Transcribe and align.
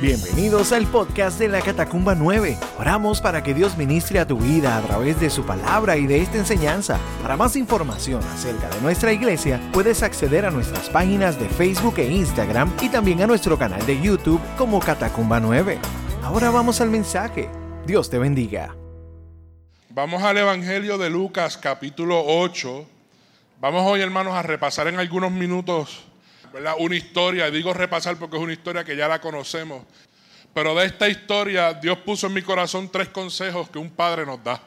Bienvenidos 0.00 0.72
al 0.72 0.86
podcast 0.86 1.38
de 1.38 1.48
la 1.48 1.62
Catacumba 1.62 2.14
9. 2.14 2.58
Oramos 2.78 3.22
para 3.22 3.42
que 3.42 3.54
Dios 3.54 3.78
ministre 3.78 4.18
a 4.18 4.26
tu 4.26 4.36
vida 4.36 4.76
a 4.76 4.82
través 4.82 5.18
de 5.18 5.30
su 5.30 5.46
palabra 5.46 5.96
y 5.96 6.06
de 6.06 6.20
esta 6.20 6.36
enseñanza. 6.36 7.00
Para 7.22 7.38
más 7.38 7.56
información 7.56 8.22
acerca 8.24 8.68
de 8.68 8.78
nuestra 8.82 9.14
iglesia, 9.14 9.58
puedes 9.72 10.02
acceder 10.02 10.44
a 10.44 10.50
nuestras 10.50 10.90
páginas 10.90 11.40
de 11.40 11.48
Facebook 11.48 11.94
e 11.96 12.12
Instagram 12.12 12.70
y 12.82 12.90
también 12.90 13.22
a 13.22 13.26
nuestro 13.26 13.58
canal 13.58 13.86
de 13.86 13.98
YouTube 13.98 14.40
como 14.58 14.80
Catacumba 14.80 15.40
9. 15.40 15.78
Ahora 16.22 16.50
vamos 16.50 16.82
al 16.82 16.90
mensaje. 16.90 17.48
Dios 17.86 18.10
te 18.10 18.18
bendiga. 18.18 18.76
Vamos 19.88 20.22
al 20.22 20.36
Evangelio 20.36 20.98
de 20.98 21.08
Lucas 21.08 21.56
capítulo 21.56 22.22
8. 22.22 22.84
Vamos 23.62 23.82
hoy 23.86 24.02
hermanos 24.02 24.34
a 24.34 24.42
repasar 24.42 24.88
en 24.88 24.98
algunos 24.98 25.32
minutos 25.32 26.05
una 26.78 26.96
historia, 26.96 27.50
digo 27.50 27.72
repasar 27.72 28.16
porque 28.16 28.36
es 28.36 28.42
una 28.42 28.52
historia 28.52 28.84
que 28.84 28.96
ya 28.96 29.08
la 29.08 29.20
conocemos, 29.20 29.84
pero 30.54 30.74
de 30.74 30.86
esta 30.86 31.08
historia 31.08 31.74
Dios 31.74 31.98
puso 31.98 32.26
en 32.26 32.32
mi 32.32 32.42
corazón 32.42 32.90
tres 32.90 33.08
consejos 33.08 33.68
que 33.68 33.78
un 33.78 33.90
padre 33.90 34.24
nos 34.24 34.42
da. 34.42 34.60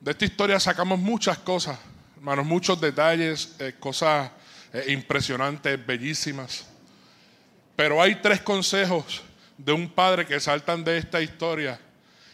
De 0.00 0.10
esta 0.10 0.24
historia 0.24 0.60
sacamos 0.60 0.98
muchas 0.98 1.38
cosas, 1.38 1.78
hermanos, 2.16 2.46
muchos 2.46 2.80
detalles, 2.80 3.54
eh, 3.58 3.74
cosas 3.78 4.30
eh, 4.72 4.86
impresionantes, 4.88 5.84
bellísimas. 5.84 6.66
Pero 7.76 8.02
hay 8.02 8.16
tres 8.16 8.40
consejos 8.40 9.22
de 9.56 9.72
un 9.72 9.88
padre 9.88 10.26
que 10.26 10.40
saltan 10.40 10.82
de 10.84 10.98
esta 10.98 11.20
historia 11.20 11.80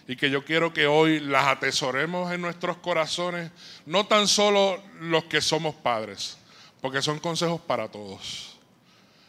y 0.07 0.16
que 0.16 0.30
yo 0.30 0.45
quiero 0.45 0.73
que 0.73 0.87
hoy 0.87 1.21
las 1.21 1.46
atesoremos 1.46 2.33
en 2.33 2.41
nuestros 2.41 2.79
corazones, 2.79 3.51
no 3.87 4.07
tan 4.07 4.29
solo 4.29 4.83
los 5.01 5.24
que 5.24 5.41
somos 5.41 5.74
padres, 5.74 6.37
porque 6.80 7.02
son 7.02 7.19
consejos 7.19 7.60
para 7.60 7.88
todos. 7.88 8.54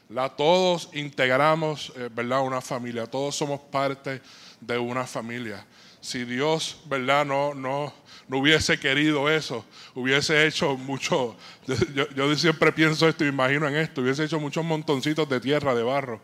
La, 0.10 0.30
todos 0.30 0.90
integramos, 0.94 1.92
eh, 1.96 2.10
¿verdad? 2.14 2.42
Una 2.42 2.62
familia, 2.62 3.08
todos 3.08 3.36
somos 3.36 3.60
parte 3.60 4.22
de 4.62 4.78
una 4.78 5.06
familia. 5.06 5.66
Si 6.00 6.24
Dios, 6.24 6.80
¿verdad? 6.86 7.26
No, 7.26 7.56
no, 7.56 7.92
no 8.28 8.38
hubiese 8.38 8.80
querido 8.80 9.30
eso, 9.30 9.66
hubiese 9.96 10.46
hecho 10.46 10.78
mucho, 10.78 11.36
yo, 11.96 12.08
yo 12.10 12.36
siempre 12.36 12.72
pienso 12.72 13.08
esto, 13.08 13.26
imagino 13.26 13.68
en 13.68 13.76
esto, 13.78 14.02
hubiese 14.02 14.24
hecho 14.24 14.40
muchos 14.40 14.64
montoncitos 14.64 15.28
de 15.28 15.40
tierra, 15.40 15.74
de 15.74 15.84
barro, 15.84 16.22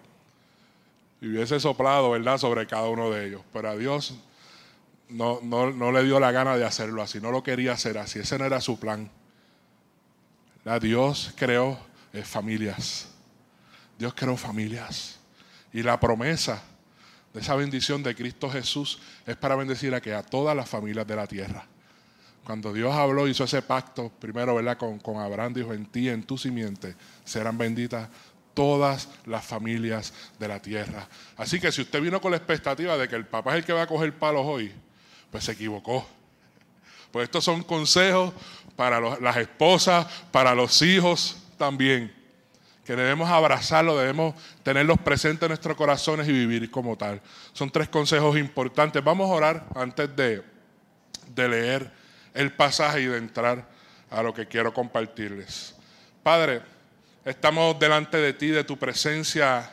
y 1.19 1.27
hubiese 1.27 1.59
soplado, 1.59 2.11
¿verdad?, 2.11 2.37
sobre 2.37 2.65
cada 2.67 2.87
uno 2.89 3.09
de 3.09 3.27
ellos. 3.27 3.41
Pero 3.53 3.69
a 3.69 3.75
Dios 3.75 4.15
no, 5.09 5.39
no, 5.43 5.71
no 5.71 5.91
le 5.91 6.03
dio 6.03 6.19
la 6.19 6.31
gana 6.31 6.57
de 6.57 6.65
hacerlo 6.65 7.01
así, 7.01 7.19
no 7.19 7.31
lo 7.31 7.43
quería 7.43 7.73
hacer 7.73 7.97
así, 7.97 8.19
ese 8.19 8.37
no 8.37 8.45
era 8.45 8.61
su 8.61 8.79
plan. 8.79 9.09
La 10.63 10.79
Dios 10.79 11.33
creó 11.35 11.79
eh, 12.13 12.23
familias. 12.23 13.10
Dios 14.01 14.15
creó 14.15 14.35
familias. 14.35 15.19
Y 15.71 15.83
la 15.83 15.99
promesa 15.99 16.63
de 17.31 17.39
esa 17.39 17.53
bendición 17.53 18.01
de 18.01 18.15
Cristo 18.15 18.49
Jesús 18.49 18.99
es 19.27 19.35
para 19.37 19.55
bendecir 19.55 19.93
a 19.93 20.01
que 20.01 20.11
a 20.11 20.23
todas 20.23 20.55
las 20.55 20.67
familias 20.67 21.05
de 21.05 21.15
la 21.15 21.27
tierra. 21.27 21.67
Cuando 22.43 22.73
Dios 22.73 22.91
habló, 22.95 23.27
hizo 23.27 23.43
ese 23.43 23.61
pacto, 23.61 24.09
primero, 24.09 24.55
¿verdad? 24.55 24.75
Con, 24.75 24.97
con 24.97 25.17
Abraham 25.17 25.53
dijo, 25.53 25.71
en 25.71 25.85
ti, 25.85 26.09
en 26.09 26.23
tu 26.23 26.35
simiente, 26.35 26.95
serán 27.23 27.59
benditas 27.59 28.09
todas 28.55 29.07
las 29.27 29.45
familias 29.45 30.11
de 30.39 30.47
la 30.47 30.59
tierra. 30.59 31.07
Así 31.37 31.59
que 31.59 31.71
si 31.71 31.83
usted 31.83 32.01
vino 32.01 32.19
con 32.19 32.31
la 32.31 32.37
expectativa 32.37 32.97
de 32.97 33.07
que 33.07 33.15
el 33.15 33.27
papá 33.27 33.51
es 33.51 33.57
el 33.57 33.65
que 33.65 33.73
va 33.73 33.83
a 33.83 33.87
coger 33.87 34.17
palos 34.17 34.47
hoy, 34.47 34.71
pues 35.29 35.43
se 35.43 35.51
equivocó. 35.51 36.07
Pues 37.11 37.25
estos 37.25 37.43
son 37.43 37.61
consejos 37.61 38.33
para 38.75 38.99
las 38.99 39.37
esposas, 39.37 40.07
para 40.31 40.55
los 40.55 40.81
hijos 40.81 41.37
también 41.59 42.19
que 42.91 42.97
debemos 42.97 43.29
abrazarlo, 43.29 43.97
debemos 43.97 44.35
tenerlos 44.63 44.99
presentes 44.99 45.43
en 45.43 45.51
nuestros 45.51 45.77
corazones 45.77 46.27
y 46.27 46.33
vivir 46.33 46.69
como 46.69 46.97
tal. 46.97 47.21
Son 47.53 47.69
tres 47.69 47.87
consejos 47.87 48.37
importantes. 48.37 49.01
Vamos 49.01 49.31
a 49.31 49.33
orar 49.33 49.65
antes 49.75 50.13
de, 50.13 50.43
de 51.33 51.47
leer 51.47 51.89
el 52.33 52.51
pasaje 52.51 53.03
y 53.03 53.05
de 53.05 53.17
entrar 53.17 53.65
a 54.09 54.21
lo 54.21 54.33
que 54.33 54.45
quiero 54.45 54.73
compartirles. 54.73 55.73
Padre, 56.21 56.63
estamos 57.23 57.79
delante 57.79 58.17
de 58.17 58.33
ti, 58.33 58.49
de 58.49 58.65
tu 58.65 58.77
presencia, 58.77 59.71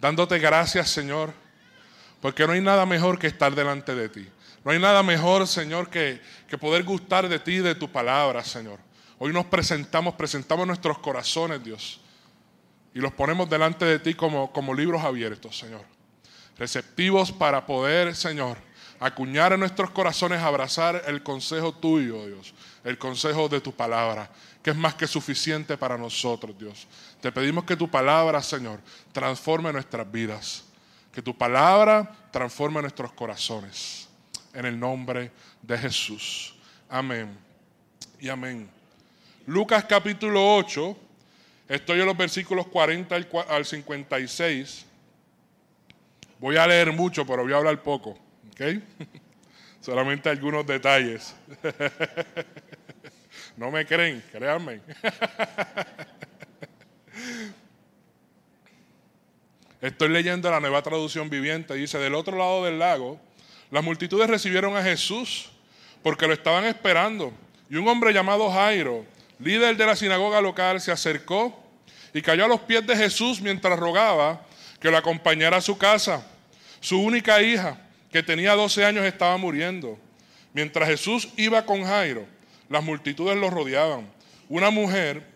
dándote 0.00 0.38
gracias, 0.38 0.88
Señor, 0.88 1.32
porque 2.20 2.46
no 2.46 2.52
hay 2.52 2.60
nada 2.60 2.86
mejor 2.86 3.18
que 3.18 3.26
estar 3.26 3.56
delante 3.56 3.92
de 3.92 4.08
ti. 4.08 4.28
No 4.64 4.70
hay 4.70 4.78
nada 4.78 5.02
mejor, 5.02 5.48
Señor, 5.48 5.90
que, 5.90 6.20
que 6.46 6.56
poder 6.56 6.84
gustar 6.84 7.28
de 7.28 7.40
ti 7.40 7.58
de 7.58 7.74
tu 7.74 7.90
palabra, 7.90 8.44
Señor. 8.44 8.78
Hoy 9.18 9.32
nos 9.32 9.46
presentamos, 9.46 10.14
presentamos 10.14 10.64
nuestros 10.64 11.00
corazones, 11.00 11.64
Dios 11.64 12.02
y 12.96 12.98
los 12.98 13.12
ponemos 13.12 13.50
delante 13.50 13.84
de 13.84 13.98
ti 13.98 14.14
como, 14.14 14.50
como 14.50 14.72
libros 14.72 15.04
abiertos, 15.04 15.58
Señor. 15.58 15.82
Receptivos 16.56 17.30
para 17.30 17.66
poder, 17.66 18.16
Señor, 18.16 18.56
acuñar 18.98 19.52
en 19.52 19.60
nuestros 19.60 19.90
corazones, 19.90 20.40
abrazar 20.40 21.02
el 21.06 21.22
consejo 21.22 21.74
tuyo, 21.74 22.24
Dios, 22.24 22.54
el 22.84 22.96
consejo 22.96 23.50
de 23.50 23.60
tu 23.60 23.70
palabra, 23.70 24.30
que 24.62 24.70
es 24.70 24.76
más 24.76 24.94
que 24.94 25.06
suficiente 25.06 25.76
para 25.76 25.98
nosotros, 25.98 26.58
Dios. 26.58 26.86
Te 27.20 27.30
pedimos 27.30 27.64
que 27.64 27.76
tu 27.76 27.86
palabra, 27.90 28.42
Señor, 28.42 28.80
transforme 29.12 29.70
nuestras 29.74 30.10
vidas, 30.10 30.64
que 31.12 31.20
tu 31.20 31.36
palabra 31.36 32.10
transforme 32.30 32.80
nuestros 32.80 33.12
corazones. 33.12 34.08
En 34.54 34.64
el 34.64 34.80
nombre 34.80 35.30
de 35.60 35.76
Jesús. 35.76 36.54
Amén 36.88 37.36
y 38.18 38.30
amén. 38.30 38.70
Lucas 39.44 39.84
capítulo 39.84 40.56
8 40.56 41.05
Estoy 41.68 42.00
en 42.00 42.06
los 42.06 42.16
versículos 42.16 42.66
40 42.68 43.16
al 43.48 43.64
56. 43.64 44.86
Voy 46.38 46.56
a 46.56 46.66
leer 46.66 46.92
mucho, 46.92 47.26
pero 47.26 47.42
voy 47.42 47.52
a 47.52 47.56
hablar 47.56 47.82
poco. 47.82 48.16
Solamente 49.80 50.28
algunos 50.28 50.66
detalles. 50.66 51.34
no 53.56 53.70
me 53.70 53.84
creen, 53.86 54.22
créanme. 54.32 54.80
Estoy 59.80 60.08
leyendo 60.08 60.50
la 60.50 60.60
nueva 60.60 60.82
traducción 60.82 61.28
viviente. 61.28 61.74
Dice, 61.74 61.98
del 61.98 62.14
otro 62.14 62.36
lado 62.36 62.64
del 62.64 62.78
lago, 62.78 63.20
las 63.70 63.84
multitudes 63.84 64.28
recibieron 64.30 64.76
a 64.76 64.82
Jesús 64.82 65.50
porque 66.02 66.26
lo 66.26 66.32
estaban 66.32 66.64
esperando. 66.64 67.32
Y 67.68 67.76
un 67.76 67.86
hombre 67.88 68.12
llamado 68.12 68.50
Jairo, 68.50 69.04
líder 69.38 69.76
de 69.76 69.86
la 69.86 69.96
sinagoga 69.96 70.40
local, 70.40 70.80
se 70.80 70.92
acercó 70.92 71.62
y 72.12 72.22
cayó 72.22 72.44
a 72.44 72.48
los 72.48 72.60
pies 72.60 72.86
de 72.86 72.96
Jesús 72.96 73.40
mientras 73.40 73.78
rogaba 73.78 74.42
que 74.80 74.90
lo 74.90 74.96
acompañara 74.96 75.58
a 75.58 75.60
su 75.60 75.76
casa. 75.76 76.26
Su 76.80 77.00
única 77.00 77.42
hija, 77.42 77.78
que 78.10 78.22
tenía 78.22 78.54
12 78.54 78.84
años, 78.84 79.04
estaba 79.04 79.36
muriendo. 79.36 79.98
Mientras 80.52 80.88
Jesús 80.88 81.28
iba 81.36 81.66
con 81.66 81.84
Jairo, 81.84 82.26
las 82.68 82.82
multitudes 82.82 83.36
lo 83.36 83.50
rodeaban. 83.50 84.08
Una 84.48 84.70
mujer 84.70 85.26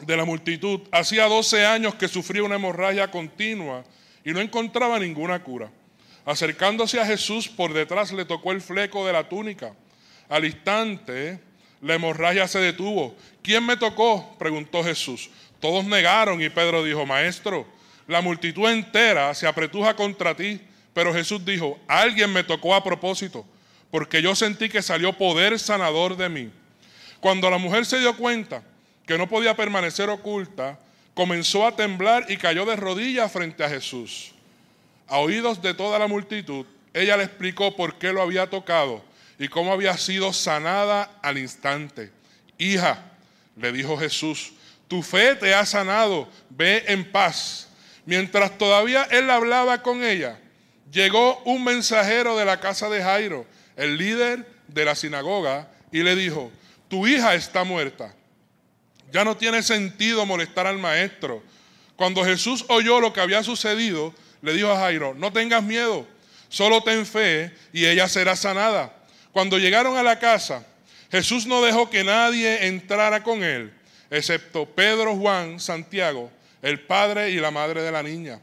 de 0.00 0.16
la 0.16 0.24
multitud 0.24 0.80
hacía 0.90 1.26
12 1.26 1.64
años 1.64 1.94
que 1.94 2.08
sufría 2.08 2.42
una 2.42 2.56
hemorragia 2.56 3.10
continua 3.10 3.84
y 4.24 4.32
no 4.32 4.40
encontraba 4.40 4.98
ninguna 4.98 5.42
cura. 5.42 5.70
Acercándose 6.26 7.00
a 7.00 7.06
Jesús 7.06 7.48
por 7.48 7.72
detrás 7.72 8.12
le 8.12 8.24
tocó 8.24 8.52
el 8.52 8.60
fleco 8.60 9.06
de 9.06 9.12
la 9.12 9.28
túnica. 9.28 9.74
Al 10.28 10.44
instante 10.44 11.38
la 11.84 11.94
hemorragia 11.94 12.48
se 12.48 12.58
detuvo. 12.60 13.14
¿Quién 13.42 13.64
me 13.64 13.76
tocó? 13.76 14.34
preguntó 14.38 14.82
Jesús. 14.82 15.28
Todos 15.60 15.84
negaron 15.84 16.40
y 16.40 16.48
Pedro 16.48 16.82
dijo, 16.82 17.04
Maestro, 17.04 17.66
la 18.08 18.22
multitud 18.22 18.66
entera 18.70 19.34
se 19.34 19.46
apretuja 19.46 19.94
contra 19.94 20.34
ti. 20.34 20.58
Pero 20.94 21.12
Jesús 21.12 21.44
dijo, 21.44 21.78
alguien 21.86 22.32
me 22.32 22.42
tocó 22.42 22.74
a 22.74 22.82
propósito, 22.82 23.44
porque 23.90 24.22
yo 24.22 24.34
sentí 24.34 24.70
que 24.70 24.80
salió 24.80 25.12
poder 25.12 25.58
sanador 25.58 26.16
de 26.16 26.28
mí. 26.30 26.50
Cuando 27.20 27.50
la 27.50 27.58
mujer 27.58 27.84
se 27.84 27.98
dio 27.98 28.16
cuenta 28.16 28.62
que 29.06 29.18
no 29.18 29.28
podía 29.28 29.54
permanecer 29.54 30.08
oculta, 30.08 30.78
comenzó 31.12 31.66
a 31.66 31.76
temblar 31.76 32.24
y 32.30 32.38
cayó 32.38 32.64
de 32.64 32.76
rodillas 32.76 33.30
frente 33.30 33.62
a 33.62 33.68
Jesús. 33.68 34.32
A 35.06 35.18
oídos 35.18 35.60
de 35.60 35.74
toda 35.74 35.98
la 35.98 36.06
multitud, 36.06 36.64
ella 36.94 37.18
le 37.18 37.24
explicó 37.24 37.76
por 37.76 37.96
qué 37.98 38.10
lo 38.10 38.22
había 38.22 38.48
tocado 38.48 39.02
y 39.38 39.48
cómo 39.48 39.72
había 39.72 39.96
sido 39.96 40.32
sanada 40.32 41.10
al 41.22 41.38
instante. 41.38 42.10
Hija, 42.58 43.02
le 43.56 43.72
dijo 43.72 43.96
Jesús, 43.96 44.52
tu 44.88 45.02
fe 45.02 45.34
te 45.34 45.54
ha 45.54 45.64
sanado, 45.66 46.28
ve 46.50 46.84
en 46.88 47.10
paz. 47.10 47.68
Mientras 48.06 48.58
todavía 48.58 49.04
él 49.10 49.30
hablaba 49.30 49.82
con 49.82 50.04
ella, 50.04 50.38
llegó 50.92 51.38
un 51.44 51.64
mensajero 51.64 52.36
de 52.36 52.44
la 52.44 52.60
casa 52.60 52.88
de 52.88 53.02
Jairo, 53.02 53.46
el 53.76 53.96
líder 53.96 54.46
de 54.68 54.84
la 54.84 54.94
sinagoga, 54.94 55.68
y 55.90 56.02
le 56.02 56.14
dijo, 56.14 56.52
tu 56.88 57.06
hija 57.06 57.34
está 57.34 57.64
muerta. 57.64 58.14
Ya 59.12 59.24
no 59.24 59.36
tiene 59.36 59.62
sentido 59.62 60.26
molestar 60.26 60.66
al 60.66 60.78
maestro. 60.78 61.42
Cuando 61.96 62.24
Jesús 62.24 62.64
oyó 62.68 63.00
lo 63.00 63.12
que 63.12 63.20
había 63.20 63.42
sucedido, 63.42 64.12
le 64.42 64.52
dijo 64.52 64.70
a 64.70 64.78
Jairo, 64.78 65.14
no 65.14 65.32
tengas 65.32 65.62
miedo, 65.62 66.06
solo 66.48 66.82
ten 66.82 67.06
fe 67.06 67.54
y 67.72 67.86
ella 67.86 68.08
será 68.08 68.36
sanada. 68.36 68.92
Cuando 69.34 69.58
llegaron 69.58 69.96
a 69.96 70.04
la 70.04 70.20
casa, 70.20 70.64
Jesús 71.10 71.44
no 71.44 71.60
dejó 71.60 71.90
que 71.90 72.04
nadie 72.04 72.68
entrara 72.68 73.24
con 73.24 73.42
él, 73.42 73.74
excepto 74.08 74.64
Pedro, 74.64 75.16
Juan, 75.16 75.58
Santiago, 75.58 76.30
el 76.62 76.78
padre 76.78 77.30
y 77.30 77.40
la 77.40 77.50
madre 77.50 77.82
de 77.82 77.90
la 77.90 78.04
niña. 78.04 78.40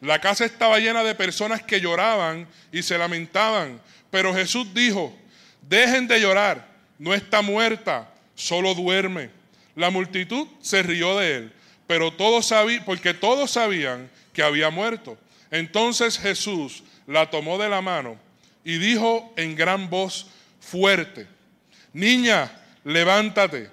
La 0.00 0.18
casa 0.22 0.46
estaba 0.46 0.78
llena 0.78 1.04
de 1.04 1.14
personas 1.14 1.62
que 1.62 1.78
lloraban 1.78 2.48
y 2.72 2.82
se 2.82 2.96
lamentaban. 2.96 3.78
Pero 4.10 4.32
Jesús 4.32 4.72
dijo, 4.72 5.14
dejen 5.60 6.08
de 6.08 6.18
llorar, 6.18 6.68
no 6.98 7.12
está 7.12 7.42
muerta, 7.42 8.10
solo 8.34 8.74
duerme. 8.74 9.28
La 9.76 9.90
multitud 9.90 10.48
se 10.62 10.82
rió 10.82 11.18
de 11.18 11.36
él, 11.36 11.52
pero 11.86 12.10
todos 12.10 12.46
sabían, 12.46 12.82
porque 12.86 13.12
todos 13.12 13.50
sabían 13.50 14.10
que 14.32 14.42
había 14.42 14.70
muerto. 14.70 15.18
Entonces 15.50 16.18
Jesús 16.18 16.82
la 17.06 17.28
tomó 17.28 17.58
de 17.58 17.68
la 17.68 17.82
mano 17.82 18.24
y 18.64 18.78
dijo 18.78 19.32
en 19.36 19.54
gran 19.54 19.90
voz 19.90 20.26
fuerte, 20.58 21.26
niña, 21.92 22.50
levántate. 22.84 23.70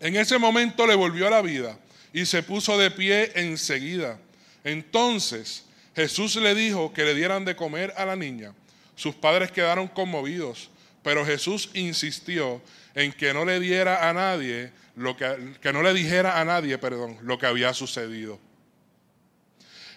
En 0.00 0.16
ese 0.16 0.38
momento 0.38 0.86
le 0.86 0.94
volvió 0.94 1.26
a 1.26 1.30
la 1.30 1.42
vida 1.42 1.78
y 2.12 2.26
se 2.26 2.42
puso 2.42 2.78
de 2.78 2.90
pie 2.90 3.32
enseguida. 3.34 4.18
Entonces 4.62 5.64
Jesús 5.96 6.36
le 6.36 6.54
dijo 6.54 6.92
que 6.92 7.04
le 7.04 7.14
dieran 7.14 7.44
de 7.44 7.56
comer 7.56 7.94
a 7.96 8.04
la 8.04 8.16
niña. 8.16 8.52
Sus 8.96 9.14
padres 9.14 9.50
quedaron 9.50 9.88
conmovidos, 9.88 10.70
pero 11.02 11.24
Jesús 11.24 11.70
insistió 11.74 12.62
en 12.94 13.12
que 13.12 13.32
no 13.34 13.44
le 13.44 13.58
diera 13.60 14.08
a 14.08 14.12
nadie 14.12 14.72
lo 14.96 15.16
que, 15.16 15.54
que 15.60 15.72
no 15.72 15.82
le 15.82 15.92
dijera 15.92 16.40
a 16.40 16.44
nadie, 16.44 16.78
perdón, 16.78 17.18
lo 17.22 17.38
que 17.38 17.46
había 17.46 17.72
sucedido. 17.74 18.38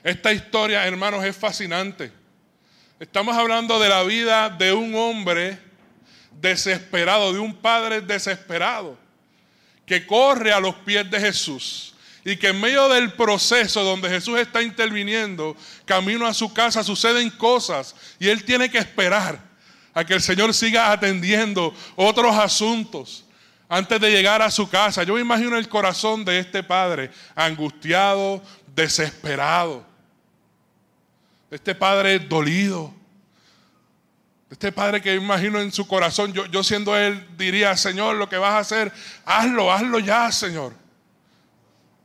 Esta 0.03 0.31
historia, 0.31 0.87
hermanos, 0.87 1.23
es 1.25 1.35
fascinante. 1.35 2.11
Estamos 2.99 3.37
hablando 3.37 3.77
de 3.77 3.89
la 3.89 4.01
vida 4.01 4.49
de 4.49 4.73
un 4.73 4.95
hombre 4.95 5.59
desesperado, 6.31 7.31
de 7.31 7.37
un 7.37 7.53
padre 7.53 8.01
desesperado, 8.01 8.97
que 9.85 10.07
corre 10.07 10.51
a 10.51 10.59
los 10.59 10.73
pies 10.77 11.09
de 11.11 11.19
Jesús 11.19 11.93
y 12.25 12.37
que 12.37 12.47
en 12.47 12.59
medio 12.59 12.89
del 12.89 13.13
proceso 13.13 13.83
donde 13.83 14.09
Jesús 14.09 14.39
está 14.39 14.63
interviniendo, 14.63 15.55
camino 15.85 16.25
a 16.25 16.33
su 16.33 16.51
casa, 16.51 16.83
suceden 16.83 17.29
cosas 17.29 17.95
y 18.17 18.29
él 18.29 18.43
tiene 18.43 18.67
que 18.67 18.79
esperar 18.79 19.39
a 19.93 20.03
que 20.03 20.15
el 20.15 20.21
Señor 20.21 20.51
siga 20.55 20.91
atendiendo 20.91 21.75
otros 21.95 22.35
asuntos 22.35 23.25
antes 23.69 24.01
de 24.01 24.09
llegar 24.09 24.41
a 24.41 24.49
su 24.49 24.67
casa. 24.67 25.03
Yo 25.03 25.13
me 25.13 25.21
imagino 25.21 25.55
el 25.55 25.69
corazón 25.69 26.25
de 26.25 26.39
este 26.39 26.63
padre 26.63 27.11
angustiado, 27.35 28.41
desesperado, 28.73 29.85
de 31.49 31.55
este 31.55 31.75
padre 31.75 32.19
dolido, 32.19 32.93
de 34.49 34.53
este 34.53 34.71
padre 34.71 35.01
que 35.01 35.15
imagino 35.15 35.59
en 35.59 35.71
su 35.71 35.87
corazón, 35.87 36.33
yo, 36.33 36.45
yo 36.45 36.63
siendo 36.63 36.95
él 36.95 37.27
diría, 37.37 37.75
Señor, 37.75 38.15
lo 38.15 38.29
que 38.29 38.37
vas 38.37 38.53
a 38.53 38.59
hacer, 38.59 38.91
hazlo, 39.25 39.71
hazlo 39.71 39.99
ya, 39.99 40.31
Señor. 40.31 40.73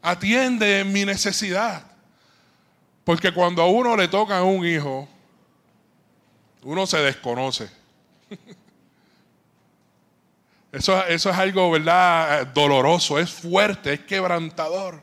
Atiende 0.03 0.85
mi 0.85 1.05
necesidad. 1.05 1.85
Porque 3.05 3.33
cuando 3.33 3.63
a 3.63 3.67
uno 3.67 3.97
le 3.97 4.09
toca 4.09 4.43
un 4.43 4.67
hijo, 4.67 5.09
uno 6.63 6.87
se 6.87 6.99
desconoce. 6.99 7.71
Eso, 10.73 11.05
eso, 11.07 11.29
es 11.29 11.37
algo, 11.37 11.71
¿verdad? 11.71 12.47
Doloroso, 12.47 13.19
es 13.19 13.31
fuerte, 13.31 13.93
es 13.93 14.01
quebrantador. 14.01 15.03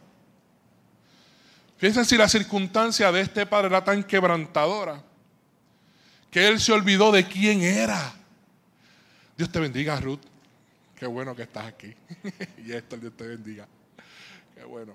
Fíjense 1.79 2.03
si 2.03 2.17
la 2.17 2.27
circunstancia 2.27 3.09
de 3.09 3.21
este 3.21 3.45
padre 3.45 3.67
era 3.67 3.81
tan 3.81 4.03
quebrantadora 4.03 5.01
que 6.29 6.45
él 6.45 6.59
se 6.59 6.73
olvidó 6.73 7.09
de 7.09 7.25
quién 7.25 7.61
era. 7.61 8.13
Dios 9.37 9.49
te 9.49 9.61
bendiga, 9.61 9.97
Ruth. 9.97 10.19
Qué 10.93 11.07
bueno 11.07 11.33
que 11.33 11.43
estás 11.43 11.67
aquí. 11.67 11.95
y 12.67 12.73
esto, 12.73 12.97
Dios 12.97 13.15
te 13.15 13.25
bendiga. 13.25 13.65
Qué 14.53 14.65
bueno. 14.65 14.93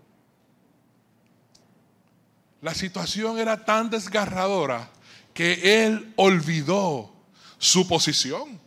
La 2.61 2.75
situación 2.75 3.39
era 3.39 3.65
tan 3.65 3.89
desgarradora 3.89 4.91
que 5.33 5.87
él 5.87 6.13
olvidó 6.17 7.15
su 7.57 7.89
posición. 7.89 8.61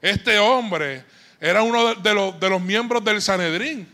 Este 0.00 0.36
hombre 0.40 1.04
era 1.40 1.62
uno 1.62 1.94
de 1.94 2.12
los, 2.12 2.40
de 2.40 2.50
los 2.50 2.60
miembros 2.60 3.04
del 3.04 3.22
Sanedrín. 3.22 3.88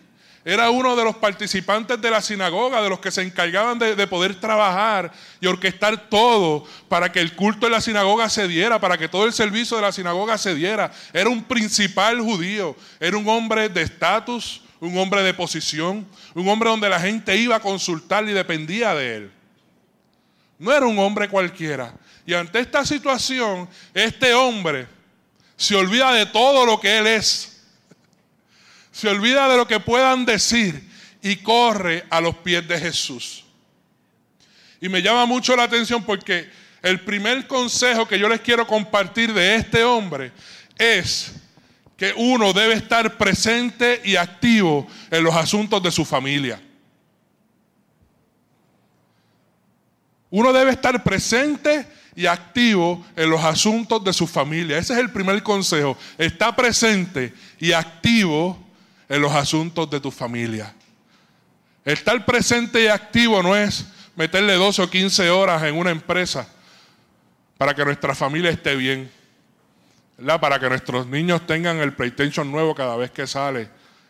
Era 0.49 0.71
uno 0.71 0.97
de 0.97 1.05
los 1.05 1.15
participantes 1.15 2.00
de 2.00 2.11
la 2.11 2.23
sinagoga, 2.23 2.81
de 2.81 2.89
los 2.89 3.00
que 3.00 3.11
se 3.11 3.21
encargaban 3.21 3.79
de, 3.79 3.95
de, 3.95 4.06
poder 4.06 4.35
trabajar 4.41 5.12
y 5.43 5.47
orquestar 5.47 6.09
todo 6.09 6.65
para 6.89 7.12
que 7.12 7.21
el 7.21 7.37
culto 7.37 7.67
de 7.67 7.73
la 7.73 7.83
sinagoga 7.83 8.31
se 8.31 8.49
diera, 8.49 8.81
para 8.81 8.97
que 8.97 9.11
todo 9.11 9.27
el 9.27 9.35
servicio 9.35 9.77
de 9.77 9.83
la 9.83 9.93
sinagoga 9.93 10.39
se 10.39 10.55
diera. 10.55 10.91
Era 11.12 11.29
un 11.29 11.45
principal 11.45 12.19
judío, 12.23 12.75
era 12.99 13.19
un 13.19 13.29
hombre 13.29 13.69
de 13.69 13.83
estatus, 13.83 14.62
un 14.81 14.97
hombre 14.97 15.23
de 15.23 15.35
posición, 15.35 16.09
un 16.33 16.49
hombre 16.49 16.71
donde 16.71 16.89
la 16.89 16.99
gente 16.99 17.37
iba 17.37 17.56
a 17.56 17.61
consultar 17.61 18.27
y 18.27 18.33
dependía 18.33 18.95
de 18.95 19.17
él. 19.17 19.33
No 20.59 20.73
era 20.73 20.87
un 20.87 20.99
hombre 20.99 21.29
cualquiera. 21.29 21.93
Y 22.25 22.33
ante 22.33 22.61
esta 22.61 22.87
situación, 22.87 23.69
este 23.93 24.33
hombre 24.33 24.87
se 25.59 25.77
olvida 25.77 26.11
de 26.15 26.25
todo 26.25 26.65
lo 26.65 26.81
que 26.81 26.97
él 26.97 27.06
es. 27.06 27.58
Se 28.99 29.09
olvida 29.09 29.49
de 29.49 29.56
lo 29.56 29.69
que 29.69 29.79
puedan 29.79 30.27
decir 30.27 30.83
y 31.23 31.37
corre 31.37 32.05
a 32.11 32.21
los 32.21 32.35
pies 32.39 32.67
de 32.67 32.81
Jesús. 32.81 33.45
Y 34.81 34.89
me 34.89 35.00
llama 35.00 35.25
mucho 35.25 35.55
la 35.55 35.62
atención 35.62 36.03
porque 36.03 36.50
el 36.83 36.99
primer 37.05 37.47
consejo 37.47 38.09
que 38.09 38.19
yo 38.19 38.29
les 38.29 38.41
quiero 38.41 38.67
compartir 38.67 39.33
de 39.33 39.55
este 39.55 39.85
hombre 39.85 40.33
es 40.77 41.31
que 41.97 42.12
uno 42.17 42.53
debe 42.53 42.75
estar 42.75 43.17
presente 43.17 44.03
y 44.05 44.17
activo 44.17 44.89
en 45.12 45.23
los 45.23 45.37
asuntos 45.37 45.81
de 45.81 45.93
su 45.93 46.05
familia. 46.05 46.61
Uno 50.29 50.53
debe 50.53 50.73
estar 50.73 51.05
presente 51.05 51.87
y 52.17 52.27
activo 52.27 53.06
en 53.15 53.31
los 53.31 53.45
asuntos 53.45 54.03
de 54.03 54.12
su 54.12 54.27
familia. 54.27 54.77
Ese 54.77 54.95
es 54.95 54.99
el 54.99 55.12
primer 55.12 55.41
consejo. 55.45 55.97
Está 56.19 56.56
presente 56.56 57.33
y 57.61 57.71
activo 57.71 58.67
en 59.09 59.23
los 59.23 59.33
asuntos 59.33 59.89
de 59.91 60.01
tu 60.01 60.11
familia. 60.11 60.75
Estar 61.85 62.25
presente 62.27 62.83
y 62.83 62.87
activo 62.89 63.43
no 63.43 63.57
es 63.57 63.87
meterle 64.15 64.55
12 64.55 64.83
o 64.83 64.91
15 64.91 65.31
horas 65.31 65.63
en 65.63 65.77
una 65.77 65.91
empresa 65.91 66.49
para 67.57 67.75
que 67.75 67.85
nuestra 67.85 68.15
familia 68.15 68.51
esté 68.51 68.77
bien. 68.77 69.11
Para 70.41 70.59
que 70.59 70.69
nuestros 70.69 71.07
niños 71.07 71.47
tengan 71.47 71.79
el 71.79 71.95
PlayStation 71.95 72.51
nuevo 72.51 72.75
cada 72.75 72.97
vez 72.97 73.11
que 73.11 73.27
sale 73.27 73.69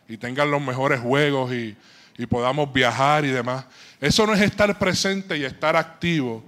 y 0.09 0.17
tengan 0.17 0.51
los 0.51 0.61
mejores 0.61 1.01
juegos 1.01 1.53
y, 1.53 1.77
y 2.17 2.27
podamos 2.27 2.73
viajar 2.73 3.25
y 3.25 3.29
demás. 3.29 3.67
Eso 4.01 4.27
no 4.27 4.35
es 4.35 4.41
estar 4.41 4.79
presente 4.79 5.37
y 5.37 5.45
estar 5.45 5.77
activo 5.77 6.43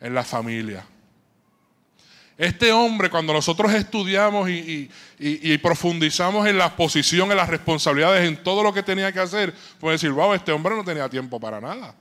en 0.00 0.14
la 0.14 0.24
familia. 0.24 0.84
Este 2.38 2.70
hombre, 2.70 3.10
cuando 3.10 3.32
nosotros 3.32 3.74
estudiamos 3.74 4.48
y, 4.48 4.88
profundizamos 5.60 6.46
en 6.46 6.56
la 6.56 6.76
posición, 6.76 7.32
en 7.32 7.36
las 7.36 7.48
responsabilidades, 7.48 8.28
en 8.28 8.40
todo 8.44 8.62
lo 8.62 8.72
que 8.72 8.84
tenía 8.84 9.12
que 9.12 9.18
hacer, 9.18 9.52
puede 9.80 9.94
decir, 9.94 10.12
wow, 10.12 10.32
este 10.32 10.52
hombre 10.52 10.76
no 10.76 10.84
tenía 10.84 11.08
tiempo 11.08 11.40
para 11.40 11.60
nada. 11.60 11.96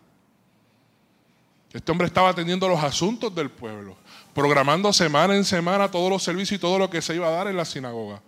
Este 1.74 1.92
hombre 1.92 2.06
estaba 2.06 2.30
atendiendo 2.30 2.68
los 2.68 2.84
asuntos 2.84 3.34
del 3.34 3.50
pueblo, 3.50 3.98
programando 4.36 4.94
semana 4.94 5.36
en 5.36 5.44
semana 5.44 5.90
todos 5.90 6.12
los 6.12 6.22
servicios 6.22 6.60
y 6.60 6.62
todo 6.62 6.78
lo 6.78 6.88
que 6.88 7.02
se 7.02 7.16
iba 7.16 7.28
a 7.28 7.32
dar 7.32 7.48
en 7.48 7.58
la 7.58 7.66
sinagoga. 7.66 8.22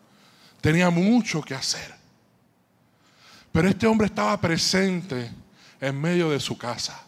Tenía 0.61 0.89
mucho 0.89 1.43
que 1.43 1.53
hacer. 1.53 1.93
Pero 3.51 3.69
este 3.69 3.85
hombre 3.85 4.07
estaba 4.07 4.41
presente 4.41 5.29
en 5.79 6.01
medio 6.01 6.31
de 6.31 6.39
su 6.39 6.57
casa. 6.57 7.03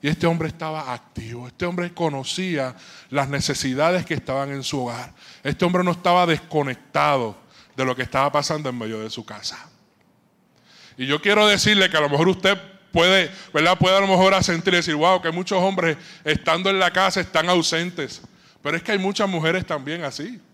Y 0.00 0.08
este 0.08 0.26
hombre 0.26 0.48
estaba 0.48 0.92
activo. 0.92 1.48
Este 1.48 1.66
hombre 1.66 1.92
conocía 1.92 2.76
las 3.10 3.28
necesidades 3.28 4.06
que 4.06 4.14
estaban 4.14 4.50
en 4.50 4.62
su 4.62 4.82
hogar. 4.82 5.12
Este 5.42 5.64
hombre 5.64 5.82
no 5.82 5.90
estaba 5.90 6.26
desconectado 6.26 7.36
de 7.76 7.84
lo 7.84 7.96
que 7.96 8.02
estaba 8.02 8.30
pasando 8.30 8.68
en 8.68 8.78
medio 8.78 9.00
de 9.00 9.10
su 9.10 9.24
casa. 9.24 9.68
Y 10.96 11.06
yo 11.06 11.20
quiero 11.20 11.46
decirle 11.46 11.90
que 11.90 11.96
a 11.96 12.00
lo 12.00 12.08
mejor 12.08 12.28
usted 12.28 12.58
puede, 12.92 13.30
¿verdad? 13.52 13.78
Puede 13.78 13.96
a 13.96 14.00
lo 14.00 14.06
mejor 14.06 14.42
sentir 14.42 14.74
y 14.74 14.78
decir, 14.78 14.94
wow, 14.94 15.20
que 15.20 15.30
muchos 15.30 15.62
hombres 15.62 15.96
estando 16.24 16.70
en 16.70 16.78
la 16.78 16.92
casa 16.92 17.20
están 17.20 17.48
ausentes. 17.48 18.22
Pero 18.62 18.76
es 18.76 18.82
que 18.82 18.92
hay 18.92 18.98
muchas 18.98 19.28
mujeres 19.28 19.66
también 19.66 20.04
así. 20.04 20.40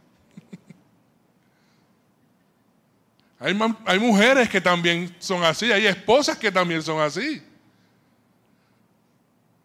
Hay, 3.39 3.99
mujeres 3.99 4.49
que 4.49 4.61
también 4.61 5.15
son 5.19 5.45
así, 5.45 5.71
hay 5.71 5.87
esposas 5.87 6.39
que 6.39 6.51
también 6.51 6.83
son 6.83 7.01
así. 7.01 7.43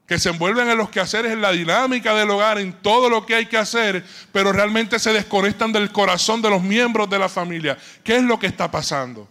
Que 0.09 0.19
se 0.19 0.29
envuelven 0.29 0.67
en 0.67 0.77
los 0.77 0.89
quehaceres, 0.89 1.31
en 1.31 1.41
la 1.41 1.51
dinámica 1.51 2.15
del 2.15 2.29
hogar, 2.31 2.57
en 2.57 2.73
todo 2.73 3.09
lo 3.09 3.25
que 3.25 3.35
hay 3.35 3.45
que 3.45 3.57
hacer, 3.57 4.03
pero 4.33 4.51
realmente 4.51 4.99
se 4.99 5.13
desconectan 5.13 5.71
del 5.71 5.91
corazón 5.91 6.41
de 6.41 6.49
los 6.49 6.61
miembros 6.61 7.09
de 7.09 7.19
la 7.19 7.29
familia. 7.29 7.77
¿Qué 8.03 8.17
es 8.17 8.23
lo 8.23 8.39
que 8.39 8.47
está 8.47 8.69
pasando? 8.69 9.27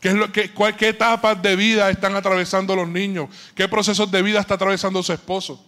¿Qué, 0.00 0.08
es 0.08 0.14
lo, 0.14 0.28
cuál, 0.54 0.74
¿Qué 0.76 0.88
etapas 0.88 1.40
de 1.42 1.54
vida 1.54 1.90
están 1.90 2.16
atravesando 2.16 2.74
los 2.74 2.88
niños? 2.88 3.28
¿Qué 3.54 3.68
procesos 3.68 4.10
de 4.10 4.22
vida 4.22 4.40
está 4.40 4.54
atravesando 4.54 5.02
su 5.02 5.12
esposo? 5.12 5.62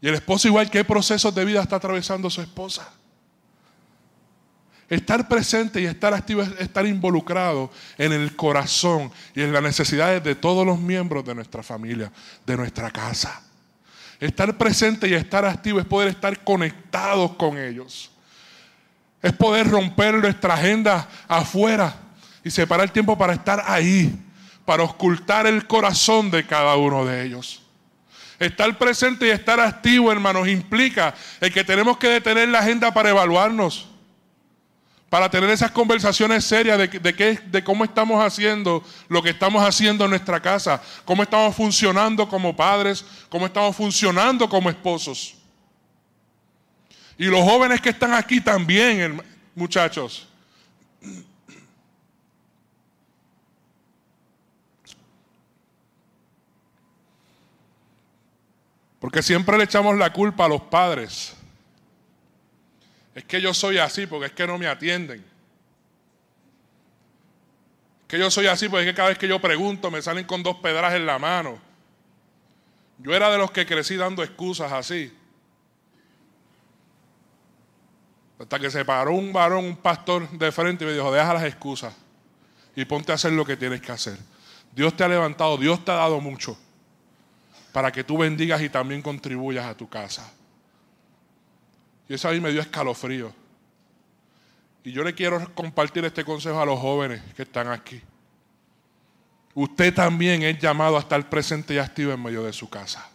Y 0.00 0.06
el 0.06 0.14
esposo 0.14 0.46
igual, 0.46 0.70
¿qué 0.70 0.84
procesos 0.84 1.34
de 1.34 1.44
vida 1.44 1.60
está 1.60 1.76
atravesando 1.76 2.30
su 2.30 2.40
esposa? 2.40 2.88
Estar 4.88 5.28
presente 5.28 5.82
y 5.82 5.84
estar 5.84 6.14
activo 6.14 6.42
es 6.42 6.50
estar 6.58 6.86
involucrado 6.86 7.70
en 7.98 8.12
el 8.12 8.34
corazón 8.34 9.12
y 9.34 9.42
en 9.42 9.52
las 9.52 9.62
necesidades 9.62 10.24
de 10.24 10.34
todos 10.34 10.66
los 10.66 10.78
miembros 10.78 11.26
de 11.26 11.34
nuestra 11.34 11.62
familia, 11.62 12.10
de 12.46 12.56
nuestra 12.56 12.90
casa. 12.90 13.42
Estar 14.18 14.56
presente 14.56 15.06
y 15.06 15.12
estar 15.12 15.44
activo 15.44 15.78
es 15.78 15.84
poder 15.84 16.08
estar 16.08 16.42
conectados 16.42 17.32
con 17.36 17.58
ellos. 17.58 18.10
Es 19.20 19.32
poder 19.32 19.68
romper 19.68 20.14
nuestra 20.14 20.54
agenda 20.54 21.06
afuera 21.28 21.94
y 22.42 22.50
separar 22.50 22.88
tiempo 22.88 23.18
para 23.18 23.34
estar 23.34 23.62
ahí, 23.66 24.10
para 24.64 24.84
ocultar 24.84 25.46
el 25.46 25.66
corazón 25.66 26.30
de 26.30 26.46
cada 26.46 26.76
uno 26.76 27.04
de 27.04 27.24
ellos. 27.24 27.62
Estar 28.38 28.78
presente 28.78 29.26
y 29.26 29.30
estar 29.30 29.60
activo, 29.60 30.10
hermanos, 30.10 30.48
implica 30.48 31.14
el 31.40 31.52
que 31.52 31.64
tenemos 31.64 31.98
que 31.98 32.08
detener 32.08 32.48
la 32.48 32.60
agenda 32.60 32.94
para 32.94 33.10
evaluarnos, 33.10 33.88
para 35.08 35.30
tener 35.30 35.48
esas 35.50 35.70
conversaciones 35.70 36.44
serias 36.44 36.78
de, 36.78 36.88
de, 36.88 37.40
de 37.46 37.64
cómo 37.64 37.84
estamos 37.84 38.22
haciendo 38.22 38.84
lo 39.08 39.22
que 39.22 39.30
estamos 39.30 39.62
haciendo 39.62 40.04
en 40.04 40.10
nuestra 40.10 40.40
casa, 40.40 40.82
cómo 41.04 41.22
estamos 41.22 41.54
funcionando 41.56 42.28
como 42.28 42.54
padres, 42.54 43.04
cómo 43.30 43.46
estamos 43.46 43.74
funcionando 43.74 44.48
como 44.48 44.68
esposos. 44.68 45.34
Y 47.16 47.24
los 47.24 47.42
jóvenes 47.42 47.80
que 47.80 47.88
están 47.88 48.12
aquí 48.12 48.40
también, 48.40 49.20
muchachos. 49.54 50.28
Porque 59.00 59.22
siempre 59.22 59.56
le 59.56 59.64
echamos 59.64 59.96
la 59.96 60.12
culpa 60.12 60.44
a 60.44 60.48
los 60.48 60.62
padres. 60.62 61.37
Es 63.18 63.24
que 63.24 63.40
yo 63.40 63.52
soy 63.52 63.78
así 63.78 64.06
porque 64.06 64.26
es 64.26 64.32
que 64.32 64.46
no 64.46 64.58
me 64.58 64.68
atienden. 64.68 65.18
Es 68.02 68.06
que 68.06 68.16
yo 68.16 68.30
soy 68.30 68.46
así 68.46 68.68
porque 68.68 68.84
es 68.84 68.92
que 68.92 68.96
cada 68.96 69.08
vez 69.08 69.18
que 69.18 69.26
yo 69.26 69.40
pregunto 69.40 69.90
me 69.90 70.00
salen 70.00 70.24
con 70.24 70.40
dos 70.40 70.58
pedras 70.58 70.94
en 70.94 71.04
la 71.04 71.18
mano. 71.18 71.58
Yo 72.98 73.12
era 73.12 73.28
de 73.28 73.36
los 73.36 73.50
que 73.50 73.66
crecí 73.66 73.96
dando 73.96 74.22
excusas 74.22 74.70
así. 74.70 75.12
Hasta 78.38 78.56
que 78.60 78.70
se 78.70 78.84
paró 78.84 79.14
un 79.14 79.32
varón, 79.32 79.64
un 79.64 79.76
pastor 79.76 80.30
de 80.30 80.52
frente 80.52 80.84
y 80.84 80.86
me 80.86 80.94
dijo, 80.94 81.12
deja 81.12 81.34
las 81.34 81.42
excusas 81.42 81.92
y 82.76 82.84
ponte 82.84 83.10
a 83.10 83.16
hacer 83.16 83.32
lo 83.32 83.44
que 83.44 83.56
tienes 83.56 83.80
que 83.80 83.90
hacer. 83.90 84.16
Dios 84.70 84.96
te 84.96 85.02
ha 85.02 85.08
levantado, 85.08 85.56
Dios 85.56 85.84
te 85.84 85.90
ha 85.90 85.96
dado 85.96 86.20
mucho 86.20 86.56
para 87.72 87.90
que 87.90 88.04
tú 88.04 88.16
bendigas 88.16 88.62
y 88.62 88.68
también 88.68 89.02
contribuyas 89.02 89.66
a 89.66 89.76
tu 89.76 89.88
casa. 89.88 90.32
Y 92.08 92.14
eso 92.14 92.28
a 92.28 92.32
mí 92.32 92.40
me 92.40 92.50
dio 92.50 92.60
escalofrío. 92.60 93.32
Y 94.84 94.92
yo 94.92 95.04
le 95.04 95.14
quiero 95.14 95.54
compartir 95.54 96.04
este 96.04 96.24
consejo 96.24 96.60
a 96.60 96.66
los 96.66 96.78
jóvenes 96.80 97.20
que 97.36 97.42
están 97.42 97.68
aquí. 97.68 98.00
Usted 99.54 99.92
también 99.92 100.42
es 100.42 100.58
llamado 100.58 100.96
a 100.96 101.00
estar 101.00 101.28
presente 101.28 101.74
y 101.74 101.78
activo 101.78 102.12
en 102.12 102.22
medio 102.22 102.44
de 102.44 102.52
su 102.52 102.70
casa. 102.70 103.08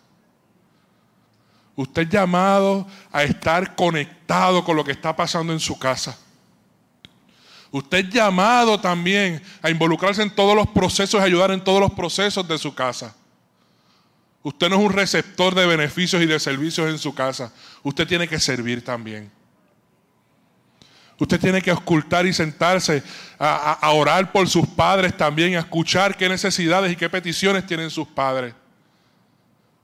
Usted 1.75 2.03
es 2.03 2.09
llamado 2.09 2.85
a 3.11 3.23
estar 3.23 3.75
conectado 3.75 4.63
con 4.63 4.75
lo 4.75 4.83
que 4.83 4.91
está 4.91 5.15
pasando 5.15 5.53
en 5.53 5.59
su 5.59 5.79
casa. 5.79 6.17
Usted 7.71 8.05
es 8.05 8.13
llamado 8.13 8.79
también 8.79 9.41
a 9.61 9.69
involucrarse 9.71 10.21
en 10.21 10.35
todos 10.35 10.55
los 10.55 10.67
procesos 10.67 11.19
y 11.19 11.23
ayudar 11.23 11.49
en 11.49 11.63
todos 11.63 11.79
los 11.79 11.91
procesos 11.93 12.47
de 12.47 12.59
su 12.59 12.75
casa. 12.75 13.15
Usted 14.43 14.69
no 14.69 14.75
es 14.75 14.81
un 14.81 14.91
receptor 14.91 15.55
de 15.55 15.65
beneficios 15.65 16.21
y 16.21 16.25
de 16.25 16.37
servicios 16.37 16.89
en 16.89 16.97
su 16.97 17.15
casa. 17.15 17.53
Usted 17.81 18.05
tiene 18.05 18.27
que 18.27 18.39
servir 18.39 18.83
también. 18.83 19.31
Usted 21.17 21.39
tiene 21.39 21.61
que 21.61 21.71
ocultar 21.71 22.25
y 22.25 22.33
sentarse 22.33 23.01
a, 23.39 23.89
orar 23.91 24.33
por 24.33 24.49
sus 24.49 24.67
padres 24.67 25.15
también, 25.15 25.55
a 25.55 25.59
escuchar 25.59 26.17
qué 26.17 26.27
necesidades 26.27 26.91
y 26.91 26.97
qué 26.97 27.09
peticiones 27.09 27.65
tienen 27.65 27.89
sus 27.89 28.07
padres. 28.07 28.53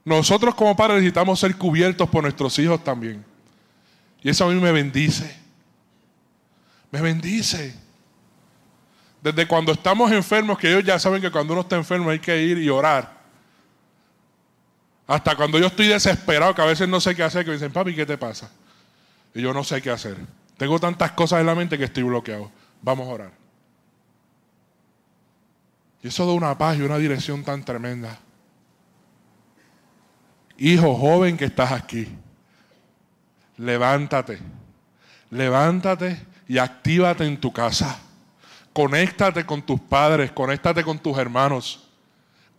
Nosotros 0.03 0.53
como 0.55 0.75
padres 0.75 0.97
necesitamos 0.97 1.39
ser 1.39 1.55
cubiertos 1.55 2.09
por 2.09 2.23
nuestros 2.23 2.57
hijos 2.59 2.83
también. 2.83 3.23
Y 4.21 4.29
eso 4.29 4.45
a 4.45 4.49
mí 4.49 4.59
me 4.59 4.73
bendice. 4.73 5.39
Me 6.91 6.99
bendice. 6.99 7.73
Desde 9.21 9.47
cuando 9.47 9.71
estamos 9.71 10.11
enfermos, 10.11 10.57
que 10.57 10.69
ellos 10.69 10.83
ya 10.83 10.99
saben 10.99 11.21
que 11.21 11.31
cuando 11.31 11.53
uno 11.53 11.61
está 11.61 11.77
enfermo 11.77 12.09
hay 12.09 12.19
que 12.19 12.41
ir 12.41 12.57
y 12.57 12.69
orar. 12.69 13.18
Hasta 15.09 15.35
cuando 15.35 15.57
yo 15.57 15.65
estoy 15.65 15.87
desesperado, 15.87 16.53
que 16.53 16.61
a 16.61 16.65
veces 16.65 16.87
no 16.87 17.01
sé 17.01 17.15
qué 17.15 17.23
hacer, 17.23 17.43
que 17.43 17.49
me 17.49 17.55
dicen, 17.55 17.73
papi, 17.73 17.95
¿qué 17.95 18.05
te 18.05 18.15
pasa? 18.15 18.51
Y 19.33 19.41
yo 19.41 19.51
no 19.55 19.63
sé 19.63 19.81
qué 19.81 19.89
hacer. 19.89 20.15
Tengo 20.55 20.79
tantas 20.79 21.13
cosas 21.13 21.39
en 21.39 21.47
la 21.47 21.55
mente 21.55 21.79
que 21.79 21.85
estoy 21.85 22.03
bloqueado. 22.03 22.51
Vamos 22.83 23.07
a 23.07 23.11
orar. 23.11 23.31
Y 26.03 26.09
eso 26.09 26.27
da 26.27 26.33
una 26.33 26.55
paz 26.55 26.77
y 26.77 26.83
una 26.83 26.99
dirección 26.99 27.43
tan 27.43 27.65
tremenda. 27.65 28.19
Hijo 30.59 30.95
joven 30.95 31.37
que 31.37 31.45
estás 31.45 31.71
aquí, 31.71 32.07
levántate. 33.57 34.37
Levántate 35.31 36.23
y 36.47 36.59
actívate 36.59 37.25
en 37.25 37.41
tu 37.41 37.51
casa. 37.51 37.99
Conéctate 38.73 39.43
con 39.43 39.63
tus 39.63 39.79
padres, 39.79 40.31
conéctate 40.33 40.83
con 40.83 40.99
tus 40.99 41.17
hermanos. 41.17 41.88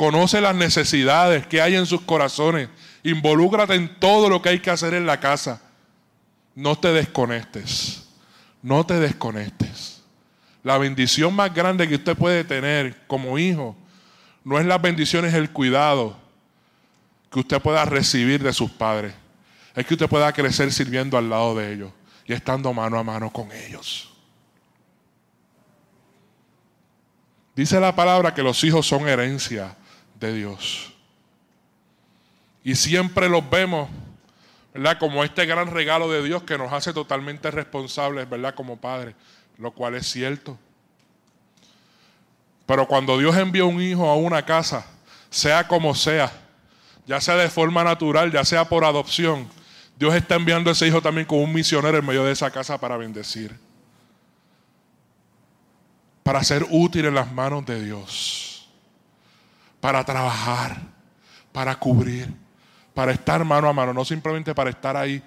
Conoce 0.01 0.41
las 0.41 0.55
necesidades 0.55 1.47
que 1.47 1.61
hay 1.61 1.77
en 1.77 1.85
sus 1.85 2.01
corazones. 2.01 2.71
Involúcrate 3.03 3.75
en 3.75 4.01
todo 4.01 4.31
lo 4.31 4.41
que 4.41 4.49
hay 4.49 4.61
que 4.61 4.71
hacer 4.71 4.95
en 4.95 5.05
la 5.05 5.21
casa. 5.21 5.61
No 6.55 6.79
te 6.79 6.91
desconectes. 6.91 8.09
No 8.63 8.87
te 8.87 8.99
desconectes. 8.99 10.03
La 10.63 10.79
bendición 10.79 11.37
más 11.37 11.53
grande 11.53 11.87
que 11.87 11.97
usted 11.97 12.17
puede 12.17 12.45
tener 12.45 12.97
como 13.09 13.39
hijo 13.39 13.77
no 14.43 14.59
es 14.59 14.65
las 14.65 14.81
bendiciones, 14.81 15.35
el 15.35 15.51
cuidado 15.51 16.17
que 17.31 17.41
usted 17.41 17.61
pueda 17.61 17.85
recibir 17.85 18.43
de 18.43 18.55
sus 18.55 18.71
padres. 18.71 19.13
Es 19.75 19.85
que 19.85 19.93
usted 19.93 20.09
pueda 20.09 20.33
crecer 20.33 20.73
sirviendo 20.73 21.19
al 21.19 21.29
lado 21.29 21.55
de 21.57 21.75
ellos 21.75 21.93
y 22.25 22.33
estando 22.33 22.73
mano 22.73 22.99
a 22.99 23.05
mano 23.05 23.31
con 23.31 23.53
ellos. 23.53 24.11
Dice 27.55 27.79
la 27.79 27.95
palabra 27.95 28.33
que 28.33 28.43
los 28.43 28.65
hijos 28.65 28.87
son 28.87 29.07
herencia 29.07 29.77
de 30.21 30.35
Dios. 30.35 30.93
Y 32.63 32.77
siempre 32.77 33.29
los 33.29 33.49
vemos, 33.49 33.89
¿verdad? 34.75 34.99
Como 34.99 35.25
este 35.25 35.47
gran 35.47 35.69
regalo 35.69 36.11
de 36.11 36.23
Dios 36.23 36.43
que 36.43 36.59
nos 36.59 36.73
hace 36.73 36.93
totalmente 36.93 37.51
responsables, 37.51 38.29
¿verdad? 38.29 38.55
Como 38.55 38.77
padres, 38.77 39.15
lo 39.57 39.73
cual 39.73 39.95
es 39.95 40.07
cierto. 40.07 40.59
Pero 42.67 42.87
cuando 42.87 43.19
Dios 43.19 43.37
envía 43.37 43.65
un 43.65 43.81
hijo 43.81 44.09
a 44.09 44.15
una 44.15 44.45
casa, 44.45 44.87
sea 45.31 45.67
como 45.67 45.95
sea, 45.95 46.31
ya 47.07 47.21
sea 47.21 47.37
de 47.37 47.49
forma 47.49 47.83
natural, 47.83 48.31
ya 48.31 48.45
sea 48.45 48.67
por 48.67 48.85
adopción, 48.85 49.49
Dios 49.99 50.15
está 50.15 50.37
enviando 50.37 50.71
a 50.71 50.75
ese 50.75 50.87
hijo 50.87 51.03
también 51.03 51.27
como 51.27 51.43
un 51.43 51.53
misionero 51.53 51.99
en 51.99 52.07
medio 52.07 52.25
de 52.25 52.33
esa 52.33 52.51
casa 52.51 52.79
para 52.79 52.97
bendecir. 52.97 53.59
Para 56.23 56.45
ser 56.45 56.65
útil 56.71 57.07
en 57.07 57.15
las 57.15 57.33
manos 57.33 57.67
de 57.67 57.83
Dios 57.83 58.50
para 59.81 60.05
trabajar, 60.05 60.77
para 61.53 61.75
cubrir, 61.77 62.33
para 62.95 63.13
estar 63.13 63.43
mano 63.45 63.69
a 63.69 63.73
mano, 63.73 63.93
no 63.93 64.05
simplemente 64.05 64.55
para 64.55 64.71
estar 64.71 64.97
ahí 64.97 65.23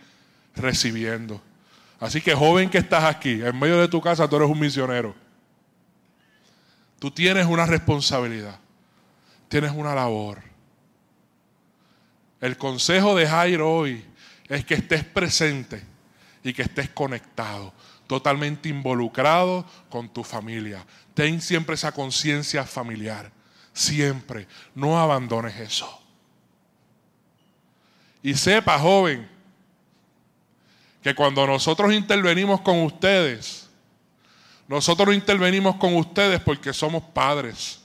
recibiendo. 0.56 1.42
Así 2.00 2.22
que 2.22 2.36
joven 2.36 2.70
que 2.70 2.78
estás 2.78 3.04
aquí, 3.04 3.42
en 3.42 3.58
medio 3.58 3.80
de 3.80 3.88
tu 3.88 4.00
casa, 4.00 4.28
tú 4.28 4.36
eres 4.36 4.50
un 4.50 4.60
misionero. 4.60 5.16
Tú 7.00 7.12
tienes 7.12 7.46
una 7.48 7.66
responsabilidad, 7.66 8.60
tienes 9.50 9.72
una 9.72 9.96
labor. 9.96 10.42
El 12.40 12.58
consejo 12.58 13.16
de 13.16 13.28
Jairo 13.28 13.72
hoy 13.72 14.06
es 14.48 14.66
que 14.66 14.76
estés 14.76 15.04
presente 15.04 15.84
y 16.44 16.54
que 16.54 16.62
estés 16.62 16.90
conectado, 16.90 17.74
totalmente 18.06 18.70
involucrado 18.70 19.66
con 19.90 20.10
tu 20.10 20.24
familia. 20.24 20.86
Ten 21.14 21.42
siempre 21.42 21.76
esa 21.76 21.92
conciencia 21.92 22.66
familiar 22.66 23.32
siempre. 23.74 24.48
No 24.76 24.98
abandones 24.98 25.60
eso. 25.60 26.00
Y 28.22 28.36
sepa, 28.36 28.80
joven, 28.80 29.28
que 31.02 31.14
cuando 31.14 31.46
nosotros 31.46 31.94
intervenimos 31.94 32.62
con 32.62 32.82
ustedes, 32.84 33.70
nosotros 34.68 35.14
intervenimos 35.14 35.76
con 35.76 35.96
ustedes 35.96 36.40
porque 36.40 36.72
somos 36.72 37.04
padres. 37.04 37.82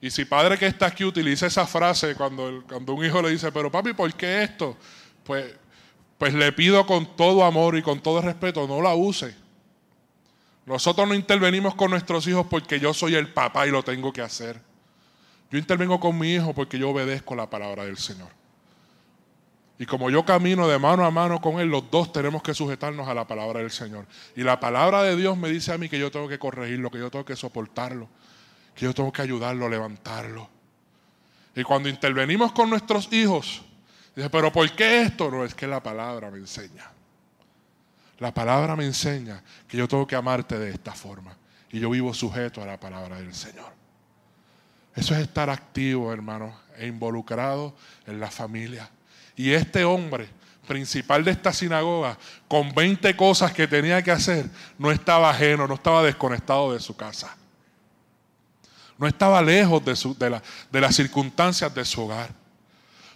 Y 0.00 0.10
si 0.10 0.24
padre 0.24 0.58
que 0.58 0.66
está 0.66 0.86
aquí 0.86 1.04
utiliza 1.04 1.46
esa 1.46 1.66
frase 1.66 2.16
cuando, 2.16 2.64
cuando 2.66 2.94
un 2.94 3.04
hijo 3.04 3.20
le 3.20 3.30
dice, 3.30 3.52
pero 3.52 3.70
papi, 3.70 3.92
¿por 3.92 4.12
qué 4.14 4.42
esto? 4.42 4.76
Pues, 5.22 5.54
pues 6.18 6.34
le 6.34 6.50
pido 6.52 6.84
con 6.86 7.14
todo 7.14 7.44
amor 7.44 7.76
y 7.76 7.82
con 7.82 8.00
todo 8.00 8.20
respeto, 8.22 8.66
no 8.66 8.80
la 8.80 8.94
use. 8.94 9.41
Nosotros 10.66 11.08
no 11.08 11.14
intervenimos 11.14 11.74
con 11.74 11.90
nuestros 11.90 12.26
hijos 12.26 12.46
porque 12.48 12.78
yo 12.78 12.94
soy 12.94 13.14
el 13.14 13.32
papá 13.32 13.66
y 13.66 13.70
lo 13.70 13.82
tengo 13.82 14.12
que 14.12 14.22
hacer. 14.22 14.60
Yo 15.50 15.58
intervengo 15.58 15.98
con 15.98 16.18
mi 16.18 16.32
hijo 16.32 16.54
porque 16.54 16.78
yo 16.78 16.90
obedezco 16.90 17.34
la 17.34 17.50
palabra 17.50 17.84
del 17.84 17.98
Señor. 17.98 18.28
Y 19.78 19.86
como 19.86 20.10
yo 20.10 20.24
camino 20.24 20.68
de 20.68 20.78
mano 20.78 21.04
a 21.04 21.10
mano 21.10 21.40
con 21.40 21.58
Él, 21.58 21.68
los 21.68 21.90
dos 21.90 22.12
tenemos 22.12 22.40
que 22.40 22.54
sujetarnos 22.54 23.08
a 23.08 23.14
la 23.14 23.26
palabra 23.26 23.58
del 23.58 23.72
Señor. 23.72 24.06
Y 24.36 24.44
la 24.44 24.60
palabra 24.60 25.02
de 25.02 25.16
Dios 25.16 25.36
me 25.36 25.48
dice 25.50 25.72
a 25.72 25.78
mí 25.78 25.88
que 25.88 25.98
yo 25.98 26.08
tengo 26.08 26.28
que 26.28 26.38
corregirlo, 26.38 26.88
que 26.88 26.98
yo 26.98 27.10
tengo 27.10 27.24
que 27.24 27.34
soportarlo, 27.34 28.08
que 28.76 28.84
yo 28.84 28.94
tengo 28.94 29.12
que 29.12 29.22
ayudarlo, 29.22 29.68
levantarlo. 29.68 30.48
Y 31.56 31.64
cuando 31.64 31.88
intervenimos 31.88 32.52
con 32.52 32.70
nuestros 32.70 33.12
hijos, 33.12 33.62
dice, 34.14 34.30
pero 34.30 34.52
¿por 34.52 34.70
qué 34.70 35.02
esto? 35.02 35.30
No, 35.32 35.44
es 35.44 35.52
que 35.52 35.66
la 35.66 35.82
palabra 35.82 36.30
me 36.30 36.38
enseña. 36.38 36.91
La 38.22 38.32
palabra 38.32 38.76
me 38.76 38.84
enseña 38.84 39.42
que 39.66 39.76
yo 39.76 39.88
tengo 39.88 40.06
que 40.06 40.14
amarte 40.14 40.56
de 40.56 40.70
esta 40.70 40.92
forma. 40.92 41.36
Y 41.72 41.80
yo 41.80 41.90
vivo 41.90 42.14
sujeto 42.14 42.62
a 42.62 42.66
la 42.66 42.78
palabra 42.78 43.16
del 43.16 43.34
Señor. 43.34 43.72
Eso 44.94 45.12
es 45.16 45.22
estar 45.22 45.50
activo, 45.50 46.12
hermano, 46.12 46.56
e 46.76 46.86
involucrado 46.86 47.74
en 48.06 48.20
la 48.20 48.30
familia. 48.30 48.88
Y 49.34 49.50
este 49.50 49.82
hombre, 49.84 50.28
principal 50.68 51.24
de 51.24 51.32
esta 51.32 51.52
sinagoga, 51.52 52.16
con 52.46 52.72
20 52.72 53.16
cosas 53.16 53.52
que 53.52 53.66
tenía 53.66 54.00
que 54.02 54.12
hacer, 54.12 54.48
no 54.78 54.92
estaba 54.92 55.28
ajeno, 55.30 55.66
no 55.66 55.74
estaba 55.74 56.04
desconectado 56.04 56.74
de 56.74 56.78
su 56.78 56.94
casa. 56.94 57.36
No 58.98 59.08
estaba 59.08 59.42
lejos 59.42 59.84
de, 59.84 60.40
de 60.70 60.80
las 60.80 60.94
circunstancias 60.94 61.74
de 61.74 61.84
su 61.84 62.02
hogar. 62.02 62.30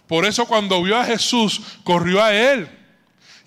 Por 0.05 0.25
eso 0.25 0.45
cuando 0.45 0.83
vio 0.83 0.97
a 0.97 1.05
Jesús, 1.05 1.79
corrió 1.85 2.21
a 2.21 2.33
él. 2.33 2.86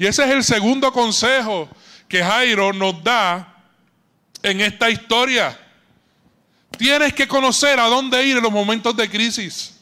Y 0.00 0.06
ese 0.06 0.24
es 0.24 0.30
el 0.30 0.42
segundo 0.42 0.90
consejo 0.94 1.68
que 2.08 2.24
Jairo 2.24 2.72
nos 2.72 3.04
da 3.04 3.54
en 4.42 4.62
esta 4.62 4.88
historia. 4.88 5.60
Tienes 6.78 7.12
que 7.12 7.28
conocer 7.28 7.78
a 7.78 7.84
dónde 7.84 8.24
ir 8.24 8.38
en 8.38 8.42
los 8.42 8.50
momentos 8.50 8.96
de 8.96 9.10
crisis. 9.10 9.78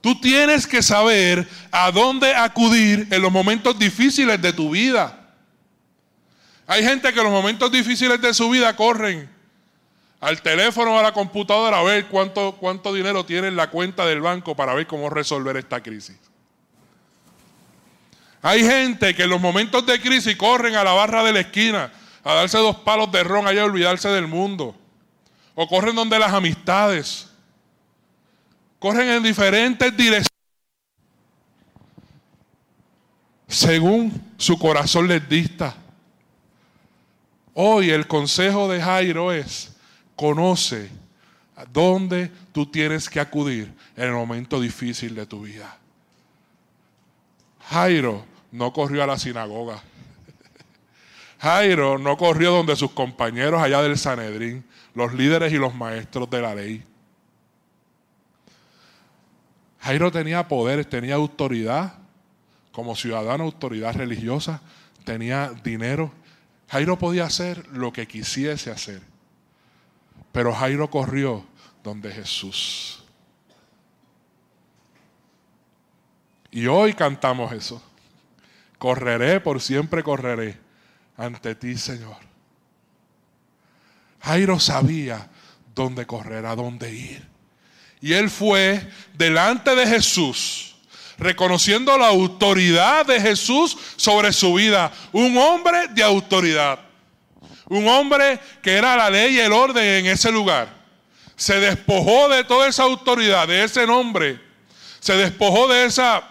Tú 0.00 0.20
tienes 0.20 0.66
que 0.66 0.82
saber 0.82 1.48
a 1.70 1.92
dónde 1.92 2.34
acudir 2.34 3.06
en 3.12 3.22
los 3.22 3.30
momentos 3.30 3.78
difíciles 3.78 4.42
de 4.42 4.52
tu 4.52 4.70
vida. 4.70 5.36
Hay 6.66 6.82
gente 6.82 7.12
que 7.12 7.20
en 7.20 7.26
los 7.26 7.32
momentos 7.32 7.70
difíciles 7.70 8.20
de 8.20 8.34
su 8.34 8.50
vida 8.50 8.74
corren 8.74 9.30
al 10.18 10.42
teléfono 10.42 10.98
a 10.98 11.02
la 11.04 11.12
computadora 11.12 11.78
a 11.78 11.84
ver 11.84 12.06
cuánto, 12.06 12.56
cuánto 12.58 12.92
dinero 12.92 13.24
tiene 13.24 13.46
en 13.46 13.54
la 13.54 13.70
cuenta 13.70 14.04
del 14.04 14.20
banco 14.20 14.56
para 14.56 14.74
ver 14.74 14.88
cómo 14.88 15.08
resolver 15.10 15.56
esta 15.56 15.80
crisis. 15.80 16.27
Hay 18.42 18.62
gente 18.62 19.14
que 19.14 19.24
en 19.24 19.30
los 19.30 19.40
momentos 19.40 19.84
de 19.86 20.00
crisis 20.00 20.36
corren 20.36 20.76
a 20.76 20.84
la 20.84 20.92
barra 20.92 21.24
de 21.24 21.32
la 21.32 21.40
esquina 21.40 21.92
a 22.22 22.34
darse 22.34 22.58
dos 22.58 22.76
palos 22.76 23.10
de 23.10 23.24
ron 23.24 23.46
allá 23.46 23.62
a 23.62 23.66
olvidarse 23.66 24.08
del 24.08 24.28
mundo. 24.28 24.76
O 25.54 25.66
corren 25.66 25.96
donde 25.96 26.18
las 26.18 26.32
amistades. 26.32 27.28
Corren 28.78 29.08
en 29.08 29.22
diferentes 29.22 29.96
direcciones. 29.96 30.28
Según 33.48 34.34
su 34.36 34.58
corazón 34.58 35.08
les 35.08 35.26
dicta. 35.28 35.74
Hoy 37.54 37.90
el 37.90 38.06
consejo 38.06 38.68
de 38.68 38.80
Jairo 38.80 39.32
es, 39.32 39.74
conoce 40.14 40.90
a 41.56 41.64
dónde 41.64 42.30
tú 42.52 42.66
tienes 42.66 43.08
que 43.08 43.18
acudir 43.18 43.72
en 43.96 44.04
el 44.04 44.12
momento 44.12 44.60
difícil 44.60 45.14
de 45.14 45.26
tu 45.26 45.42
vida. 45.42 45.77
Jairo 47.70 48.24
no 48.50 48.72
corrió 48.72 49.02
a 49.02 49.06
la 49.06 49.18
sinagoga. 49.18 49.82
Jairo 51.38 51.98
no 51.98 52.16
corrió 52.16 52.50
donde 52.50 52.74
sus 52.76 52.92
compañeros 52.92 53.60
allá 53.60 53.82
del 53.82 53.98
Sanedrín, 53.98 54.64
los 54.94 55.12
líderes 55.12 55.52
y 55.52 55.56
los 55.56 55.74
maestros 55.74 56.28
de 56.30 56.42
la 56.42 56.54
ley. 56.54 56.82
Jairo 59.80 60.10
tenía 60.10 60.48
poder, 60.48 60.84
tenía 60.86 61.14
autoridad, 61.14 61.94
como 62.72 62.96
ciudadano, 62.96 63.44
autoridad 63.44 63.94
religiosa, 63.94 64.62
tenía 65.04 65.50
dinero. 65.62 66.10
Jairo 66.68 66.98
podía 66.98 67.24
hacer 67.24 67.66
lo 67.68 67.92
que 67.92 68.08
quisiese 68.08 68.70
hacer. 68.70 69.02
Pero 70.32 70.52
Jairo 70.52 70.90
corrió 70.90 71.44
donde 71.84 72.10
Jesús. 72.12 72.97
Y 76.50 76.66
hoy 76.66 76.94
cantamos 76.94 77.52
eso. 77.52 77.82
Correré, 78.78 79.40
por 79.40 79.60
siempre 79.60 80.02
correré 80.02 80.58
ante 81.16 81.54
ti, 81.54 81.76
Señor. 81.76 82.16
Jairo 84.20 84.58
sabía 84.58 85.28
dónde 85.74 86.06
correr, 86.06 86.46
a 86.46 86.54
dónde 86.54 86.92
ir. 86.92 87.26
Y 88.00 88.12
él 88.12 88.30
fue 88.30 88.88
delante 89.14 89.74
de 89.74 89.86
Jesús, 89.86 90.76
reconociendo 91.18 91.96
la 91.98 92.08
autoridad 92.08 93.06
de 93.06 93.20
Jesús 93.20 93.76
sobre 93.96 94.32
su 94.32 94.54
vida. 94.54 94.92
Un 95.12 95.36
hombre 95.36 95.88
de 95.88 96.02
autoridad. 96.02 96.78
Un 97.68 97.86
hombre 97.88 98.40
que 98.62 98.76
era 98.76 98.96
la 98.96 99.10
ley 99.10 99.34
y 99.34 99.40
el 99.40 99.52
orden 99.52 99.84
en 99.84 100.06
ese 100.06 100.30
lugar. 100.30 100.68
Se 101.36 101.60
despojó 101.60 102.28
de 102.28 102.44
toda 102.44 102.68
esa 102.68 102.84
autoridad, 102.84 103.46
de 103.46 103.64
ese 103.64 103.86
nombre. 103.86 104.40
Se 105.00 105.14
despojó 105.14 105.68
de 105.68 105.84
esa, 105.84 106.22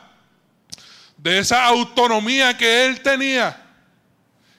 de 1.17 1.39
esa 1.39 1.65
autonomía 1.65 2.58
que 2.58 2.86
él 2.86 3.01
tenía 3.01 3.63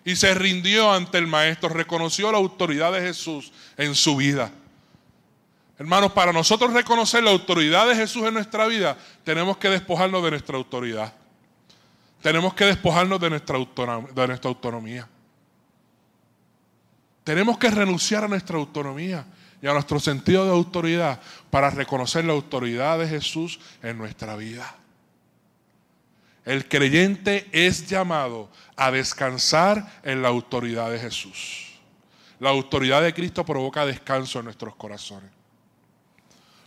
y 0.04 0.16
se 0.16 0.34
rindió 0.34 0.92
ante 0.92 1.18
el 1.18 1.26
maestro, 1.26 1.68
reconoció 1.68 2.32
la 2.32 2.38
autoridad 2.38 2.92
de 2.92 3.00
Jesús 3.00 3.52
en 3.76 3.94
su 3.94 4.16
vida. 4.16 4.50
Hermanos, 5.78 6.12
para 6.12 6.32
nosotros 6.32 6.72
reconocer 6.72 7.22
la 7.22 7.30
autoridad 7.30 7.86
de 7.86 7.94
Jesús 7.94 8.26
en 8.26 8.34
nuestra 8.34 8.66
vida, 8.66 8.96
tenemos 9.22 9.58
que 9.58 9.68
despojarnos 9.68 10.24
de 10.24 10.30
nuestra 10.30 10.56
autoridad. 10.56 11.12
Tenemos 12.22 12.54
que 12.54 12.64
despojarnos 12.64 13.20
de 13.20 13.30
nuestra, 13.30 13.56
autonomía. 14.48 15.06
Tenemos 17.22 17.58
que 17.58 17.70
renunciar 17.70 18.24
a 18.24 18.28
nuestra 18.28 18.56
autonomía 18.56 19.24
y 19.62 19.66
a 19.68 19.72
nuestro 19.72 20.00
sentido 20.00 20.44
de 20.44 20.50
autoridad 20.50 21.20
para 21.50 21.70
reconocer 21.70 22.24
la 22.24 22.32
autoridad 22.32 22.98
de 22.98 23.06
Jesús 23.06 23.60
en 23.82 23.98
nuestra 23.98 24.34
vida. 24.34 24.77
El 26.48 26.66
creyente 26.66 27.46
es 27.52 27.86
llamado 27.88 28.48
a 28.74 28.90
descansar 28.90 30.00
en 30.02 30.22
la 30.22 30.28
autoridad 30.28 30.90
de 30.90 30.98
Jesús. 30.98 31.78
La 32.40 32.48
autoridad 32.48 33.02
de 33.02 33.12
Cristo 33.12 33.44
provoca 33.44 33.84
descanso 33.84 34.38
en 34.38 34.46
nuestros 34.46 34.74
corazones. 34.74 35.30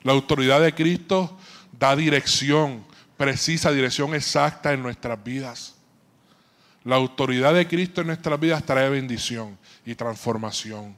La 0.04 0.12
autoridad 0.12 0.62
de 0.62 0.76
Cristo 0.76 1.36
da 1.72 1.96
dirección, 1.96 2.86
precisa 3.18 3.72
dirección 3.72 4.14
exacta 4.14 4.72
en 4.72 4.84
nuestras 4.84 5.24
vidas. 5.24 5.74
La 6.84 6.98
autoridad 6.98 7.56
de 7.56 7.68
Cristo 7.68 8.02
en 8.02 8.08
nuestras 8.08 8.40
vidas 8.40 8.64
trae 8.64 8.88
bendición 8.88 9.58
y 9.84 9.96
transformación. 9.96 10.96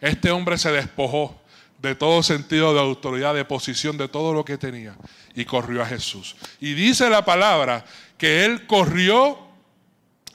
Este 0.00 0.32
hombre 0.32 0.58
se 0.58 0.72
despojó 0.72 1.40
de 1.78 1.94
todo 1.94 2.22
sentido 2.22 2.74
de 2.74 2.80
autoridad, 2.80 3.34
de 3.34 3.44
posición, 3.44 3.96
de 3.96 4.08
todo 4.08 4.34
lo 4.34 4.44
que 4.44 4.58
tenía, 4.58 4.96
y 5.34 5.44
corrió 5.44 5.82
a 5.82 5.86
Jesús. 5.86 6.36
Y 6.60 6.74
dice 6.74 7.08
la 7.08 7.24
palabra 7.24 7.84
que 8.16 8.44
él 8.44 8.66
corrió 8.66 9.38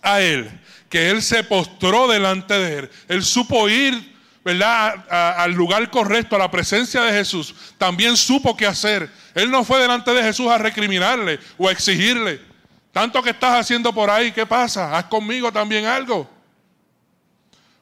a 0.02 0.22
él, 0.22 0.62
que 0.90 1.10
él 1.10 1.22
se 1.22 1.44
postró 1.44 2.08
delante 2.08 2.54
de 2.54 2.80
él, 2.80 2.90
él 3.10 3.24
supo 3.24 3.68
ir, 3.68 4.14
¿verdad?, 4.44 5.06
al 5.38 5.52
lugar 5.52 5.90
correcto, 5.90 6.36
a 6.36 6.40
la 6.40 6.52
presencia 6.52 7.02
de 7.02 7.12
Jesús, 7.12 7.54
también 7.78 8.16
supo 8.16 8.56
qué 8.56 8.66
hacer. 8.66 9.10
Él 9.36 9.52
no 9.52 9.64
fue 9.64 9.82
delante 9.82 10.14
de 10.14 10.24
Jesús 10.24 10.48
a 10.50 10.58
recriminarle 10.58 11.40
o 11.58 11.68
a 11.68 11.72
exigirle, 11.72 12.40
tanto 12.92 13.22
que 13.22 13.32
estás 13.32 13.60
haciendo 13.60 13.92
por 13.92 14.10
ahí, 14.10 14.32
¿qué 14.32 14.46
pasa? 14.46 14.96
Haz 14.98 15.06
conmigo 15.06 15.52
también 15.52 15.86
algo. 15.86 16.30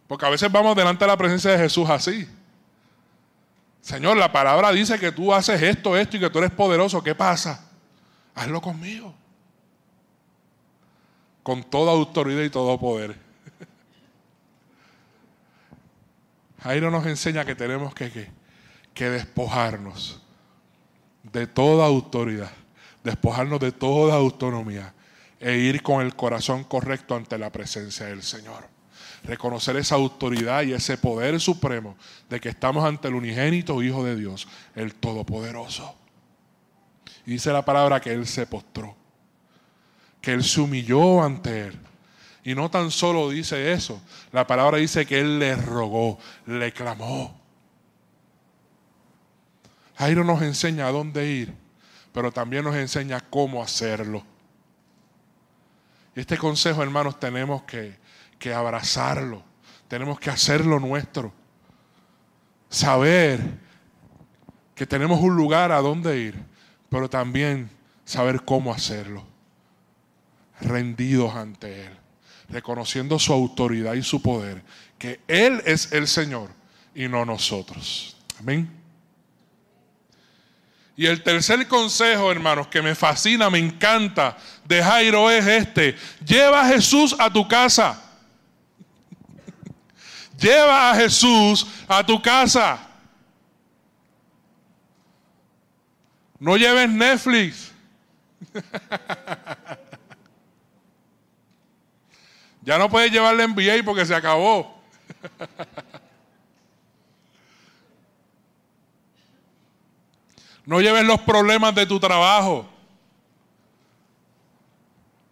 Porque 0.08 0.26
a 0.26 0.30
veces 0.30 0.52
vamos 0.52 0.76
delante 0.76 1.06
de 1.06 1.12
la 1.12 1.18
presencia 1.18 1.52
de 1.52 1.58
Jesús 1.58 1.90
así. 1.90 2.28
Señor, 3.82 4.18
la 4.18 4.32
palabra 4.32 4.72
dice 4.72 5.00
que 5.00 5.12
tú 5.12 5.34
haces 5.34 5.62
esto, 5.62 5.98
esto 5.98 6.18
y 6.18 6.20
que 6.20 6.30
tú 6.30 6.38
eres 6.38 6.52
poderoso. 6.52 7.04
¿Qué 7.04 7.16
pasa? 7.16 7.68
Hazlo 8.36 8.62
conmigo. 8.62 9.16
Con 11.42 11.64
toda 11.64 11.92
autoridad 11.92 12.44
y 12.44 12.52
todo 12.52 12.80
poder. 12.80 13.18
Jairo 16.64 16.92
nos 16.92 17.08
enseña 17.08 17.44
que 17.44 17.56
tenemos 17.56 17.96
que, 17.96 18.30
que 18.94 19.10
despojarnos 19.10 20.22
de 21.24 21.48
toda 21.48 21.88
autoridad, 21.88 22.52
despojarnos 23.04 23.60
de 23.60 23.72
toda 23.72 24.16
autonomía 24.16 24.94
e 25.40 25.58
ir 25.58 25.82
con 25.82 26.06
el 26.06 26.16
corazón 26.16 26.64
correcto 26.64 27.16
ante 27.16 27.40
la 27.40 27.52
presencia 27.52 28.06
del 28.06 28.22
Señor 28.22 28.71
reconocer 29.24 29.76
esa 29.78 29.96
autoridad 29.96 30.64
y 30.64 30.74
ese 30.74 30.98
poder 30.98 31.40
supremo 31.40 31.96
de 32.30 32.40
que 32.40 32.50
estamos 32.50 32.84
ante 32.84 33.08
el 33.08 33.16
unigénito 33.16 33.82
Hijo 33.84 34.04
de 34.04 34.16
Dios, 34.16 34.48
el 34.76 34.96
Todopoderoso. 34.96 35.96
Y 37.26 37.32
dice 37.32 37.54
la 37.54 37.64
palabra 37.64 38.00
que 38.00 38.12
Él 38.12 38.26
se 38.26 38.48
postró, 38.48 38.96
que 40.22 40.34
Él 40.34 40.44
se 40.44 40.62
humilló 40.62 41.22
ante 41.24 41.68
Él. 41.68 41.80
Y 42.44 42.56
no 42.56 42.72
tan 42.72 42.90
solo 42.90 43.30
dice 43.30 43.72
eso, 43.72 44.02
la 44.32 44.48
palabra 44.48 44.78
dice 44.78 45.06
que 45.06 45.20
Él 45.20 45.38
le 45.38 45.56
rogó, 45.56 46.18
le 46.48 46.72
clamó. 46.72 47.40
Jairo 49.98 50.24
nos 50.24 50.42
enseña 50.42 50.88
a 50.88 50.92
dónde 50.92 51.30
ir, 51.30 51.54
pero 52.12 52.32
también 52.32 52.64
nos 52.64 52.76
enseña 52.76 53.20
cómo 53.20 53.62
hacerlo. 53.62 54.24
Y 56.16 56.22
este 56.22 56.38
consejo, 56.38 56.82
hermanos, 56.82 57.20
tenemos 57.20 57.62
que, 57.64 58.01
que 58.42 58.52
abrazarlo, 58.52 59.44
tenemos 59.88 60.20
que 60.20 60.32
hacerlo 60.32 60.80
nuestro. 60.80 61.32
Saber 62.70 63.40
que 64.74 64.88
tenemos 64.88 65.22
un 65.22 65.36
lugar 65.36 65.72
a 65.72 65.80
donde 65.80 66.20
ir, 66.20 66.44
pero 66.90 67.08
también 67.08 67.70
saber 68.04 68.42
cómo 68.44 68.74
hacerlo. 68.74 69.24
Rendidos 70.60 71.36
ante 71.36 71.86
Él, 71.86 71.94
reconociendo 72.50 73.20
su 73.20 73.32
autoridad 73.32 73.94
y 73.94 74.02
su 74.02 74.24
poder, 74.24 74.64
que 74.98 75.20
Él 75.28 75.62
es 75.66 75.92
el 75.92 76.08
Señor 76.08 76.50
y 76.96 77.08
no 77.08 77.24
nosotros. 77.26 78.18
Amén. 78.40 78.72
Y 80.98 81.06
el 81.06 81.22
tercer 81.22 81.68
consejo, 81.68 82.32
hermanos, 82.32 82.68
que 82.70 82.82
me 82.82 82.96
fascina, 82.96 83.52
me 83.52 83.60
encanta 83.60 84.36
de 84.66 84.84
Jairo 84.84 85.30
es 85.30 85.46
este. 85.46 85.96
Lleva 86.26 86.62
a 86.62 86.70
Jesús 86.70 87.16
a 87.20 87.32
tu 87.32 87.48
casa. 87.48 88.08
Lleva 90.42 90.92
a 90.92 90.96
Jesús 90.96 91.68
a 91.88 92.04
tu 92.04 92.20
casa. 92.22 92.80
No 96.40 96.58
lleves 96.58 96.90
Netflix. 96.90 97.72
ya 102.64 102.80
no 102.80 102.90
puedes 102.90 103.12
llevarle 103.12 103.48
NBA 103.48 103.84
porque 103.86 104.06
se 104.06 104.16
acabó. 104.16 104.82
No 110.64 110.80
lleves 110.80 111.04
los 111.04 111.20
problemas 111.22 111.74
de 111.76 111.86
tu 111.86 112.00
trabajo. 112.00 112.70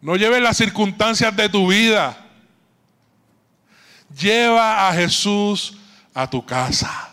No 0.01 0.15
lleves 0.15 0.41
las 0.41 0.57
circunstancias 0.57 1.33
de 1.35 1.47
tu 1.47 1.67
vida. 1.67 2.28
Lleva 4.17 4.89
a 4.89 4.93
Jesús 4.93 5.77
a 6.13 6.29
tu 6.29 6.45
casa. 6.45 7.09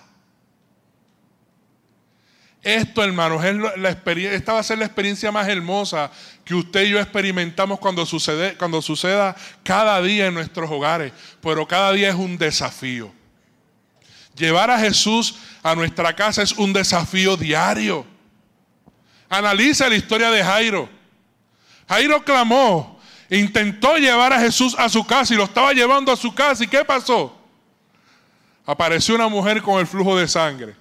Esto, 2.67 3.05
hermanos, 3.05 3.45
es 3.45 3.55
la 3.79 3.91
experiencia, 3.91 4.37
esta 4.37 4.53
va 4.53 4.59
a 4.59 4.65
ser 4.65 4.79
la 4.79 4.87
experiencia 4.87 5.31
más 5.31 5.47
hermosa 5.47 6.11
que 6.45 6.53
usted 6.53 6.83
y 6.83 6.91
yo 6.91 6.99
experimentamos 6.99 7.79
cuando, 7.79 8.05
sucede, 8.05 8.57
cuando 8.57 8.83
suceda 8.83 9.37
cada 9.63 10.03
día 10.03 10.27
en 10.27 10.35
nuestros 10.35 10.69
hogares. 10.69 11.13
Pero 11.41 11.69
cada 11.69 11.93
día 11.93 12.09
es 12.09 12.17
un 12.17 12.37
desafío. 12.37 13.13
Llevar 14.35 14.73
a 14.73 14.81
Jesús 14.81 15.37
a 15.63 15.77
nuestra 15.77 16.17
casa 16.17 16.43
es 16.43 16.53
un 16.53 16.73
desafío 16.73 17.37
diario. 17.37 18.05
Analiza 19.29 19.89
la 19.89 19.95
historia 19.95 20.33
de 20.33 20.43
Jairo. 20.43 20.89
Jairo 21.89 22.25
clamó, 22.25 22.96
intentó 23.31 23.97
llevar 23.97 24.33
a 24.33 24.41
Jesús 24.41 24.75
a 24.79 24.89
su 24.89 25.05
casa 25.07 25.35
y 25.35 25.37
lo 25.37 25.45
estaba 25.45 25.73
llevando 25.73 26.13
a 26.13 26.17
su 26.17 26.35
casa. 26.35 26.65
¿Y 26.65 26.69
qué 26.69 26.85
pasó? 26.85 27.37
Apareció 28.65 29.15
una 29.15 29.29
mujer 29.29 29.63
con 29.63 29.79
el 29.81 29.87
flujo 29.87 30.17
de 30.17 30.27
sangre 30.27 30.75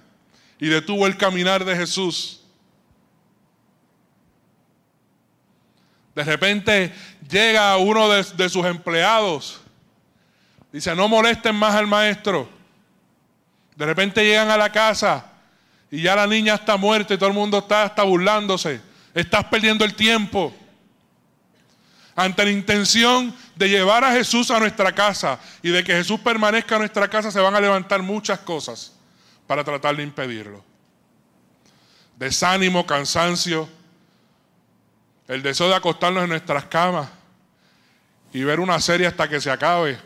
y 0.58 0.68
detuvo 0.68 1.06
el 1.06 1.16
caminar 1.16 1.64
de 1.64 1.76
Jesús. 1.76 2.40
De 6.14 6.24
repente 6.24 6.92
llega 7.28 7.76
uno 7.76 8.08
de, 8.08 8.48
sus 8.48 8.64
empleados. 8.64 9.60
Dice, 10.72 10.94
no 10.94 11.08
molesten 11.08 11.54
más 11.54 11.74
al 11.74 11.86
maestro. 11.86 12.48
De 13.76 13.84
repente 13.84 14.24
llegan 14.24 14.50
a 14.50 14.56
la 14.56 14.72
casa 14.72 15.26
y 15.90 16.02
ya 16.02 16.16
la 16.16 16.26
niña 16.26 16.54
está 16.54 16.76
muerta 16.76 17.12
y 17.12 17.18
todo 17.18 17.28
el 17.28 17.34
mundo 17.34 17.58
está, 17.58 17.84
está 17.84 18.02
burlándose. 18.02 18.80
Estás 19.14 19.44
perdiendo 19.44 19.84
el 19.84 19.94
tiempo. 19.94 20.54
Ante 22.16 22.44
la 22.44 22.50
intención 22.50 23.32
de 23.54 23.68
llevar 23.68 24.02
a 24.02 24.12
Jesús 24.12 24.50
a 24.50 24.58
nuestra 24.58 24.92
casa 24.92 25.38
y 25.62 25.68
de 25.68 25.84
que 25.84 25.92
Jesús 25.92 26.18
permanezca 26.18 26.76
en 26.76 26.80
nuestra 26.80 27.08
casa, 27.08 27.30
se 27.30 27.40
van 27.40 27.54
a 27.54 27.60
levantar 27.60 28.02
muchas 28.02 28.40
cosas 28.40 28.92
para 29.46 29.62
tratar 29.62 29.94
de 29.96 30.02
impedirlo. 30.02 30.64
Desánimo, 32.18 32.86
cansancio, 32.86 33.68
el 35.28 35.42
deseo 35.42 35.68
de 35.68 35.74
acostarnos 35.74 36.24
en 36.24 36.30
nuestras 36.30 36.64
camas 36.64 37.08
y 38.32 38.42
ver 38.42 38.58
una 38.58 38.80
serie 38.80 39.06
hasta 39.06 39.28
que 39.28 39.40
se 39.40 39.50
acabe. 39.50 39.98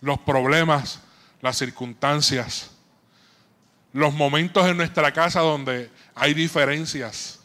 Los 0.00 0.18
problemas 0.18 1.00
las 1.40 1.56
circunstancias, 1.56 2.70
los 3.92 4.12
momentos 4.12 4.66
en 4.66 4.76
nuestra 4.76 5.12
casa 5.12 5.40
donde 5.40 5.90
hay 6.14 6.34
diferencias. 6.34 7.39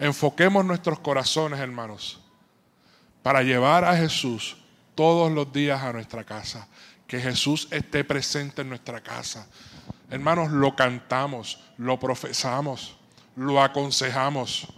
Enfoquemos 0.00 0.64
nuestros 0.64 0.98
corazones, 0.98 1.60
hermanos, 1.60 2.18
para 3.22 3.42
llevar 3.42 3.84
a 3.84 3.94
Jesús 3.94 4.56
todos 4.94 5.30
los 5.30 5.52
días 5.52 5.82
a 5.82 5.92
nuestra 5.92 6.24
casa. 6.24 6.66
Que 7.06 7.20
Jesús 7.20 7.68
esté 7.70 8.02
presente 8.02 8.62
en 8.62 8.70
nuestra 8.70 9.02
casa. 9.02 9.46
Hermanos, 10.08 10.50
lo 10.52 10.74
cantamos, 10.74 11.60
lo 11.76 12.00
profesamos, 12.00 12.96
lo 13.36 13.62
aconsejamos, 13.62 14.68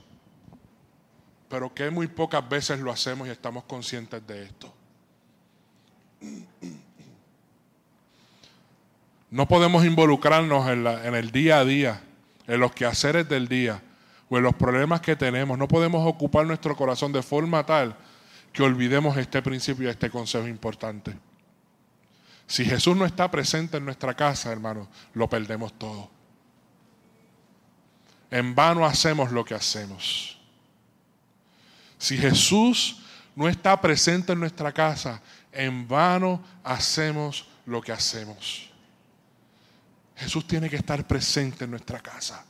pero 1.49 1.73
que 1.73 1.89
muy 1.89 2.09
pocas 2.09 2.47
veces 2.49 2.81
lo 2.81 2.91
hacemos 2.91 3.29
y 3.29 3.31
estamos 3.31 3.63
conscientes 3.63 4.27
de 4.27 4.43
esto. 4.43 4.75
No 9.31 9.47
podemos 9.47 9.85
involucrarnos 9.85 10.69
en, 10.69 10.85
en, 10.85 11.15
el 11.15 11.31
día 11.31 11.61
a 11.61 11.65
día, 11.65 12.03
en 12.49 12.59
los 12.59 12.73
quehaceres 12.73 13.29
del 13.29 13.47
día 13.47 13.81
o 14.33 14.39
en 14.39 14.45
los 14.45 14.55
problemas 14.55 15.03
que 15.03 15.15
tenemos. 15.15 15.59
No 15.59 15.69
podemos 15.69 16.09
ocupar 16.09 16.47
nuestro 16.47 16.75
corazón 16.75 17.13
de 17.13 17.23
forma 17.23 17.67
tal 17.67 17.95
que 18.51 18.63
olvidemos 18.63 19.15
este 19.19 19.43
principio 19.43 19.87
y 19.87 19.91
este 19.91 20.09
consejo 20.09 20.49
importante. 20.49 21.15
Si 22.47 22.65
Jesús 22.65 22.97
no 22.97 23.05
está 23.05 23.31
presente 23.31 23.77
en 23.77 23.85
nuestra 23.85 24.15
casa, 24.15 24.51
hermano, 24.51 24.89
lo 25.13 25.29
perdemos 25.29 25.79
todo. 25.79 26.11
En 28.31 28.55
vano 28.55 28.87
hacemos 28.87 29.33
lo 29.33 29.45
que 29.45 29.55
hacemos. 29.55 30.41
Si 31.99 32.17
Jesús 32.17 33.03
no 33.37 33.51
está 33.51 33.79
presente 33.83 34.33
en 34.33 34.41
nuestra 34.41 34.73
casa, 34.73 35.21
en 35.53 35.87
vano 35.87 36.43
hacemos 36.65 37.47
lo 37.67 37.83
que 37.83 37.93
hacemos. 37.93 38.71
Jesús 40.17 40.47
tiene 40.47 40.71
que 40.71 40.77
estar 40.77 41.07
presente 41.07 41.65
en 41.65 41.71
nuestra 41.73 42.01
casa. 42.01 42.47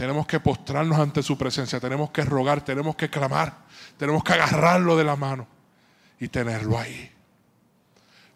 Tenemos 0.00 0.26
que 0.26 0.40
postrarnos 0.40 0.98
ante 0.98 1.22
su 1.22 1.36
presencia, 1.36 1.78
tenemos 1.78 2.10
que 2.10 2.24
rogar, 2.24 2.64
tenemos 2.64 2.96
que 2.96 3.10
clamar, 3.10 3.58
tenemos 3.98 4.24
que 4.24 4.32
agarrarlo 4.32 4.96
de 4.96 5.04
la 5.04 5.14
mano 5.14 5.46
y 6.18 6.28
tenerlo 6.28 6.78
ahí. 6.78 7.12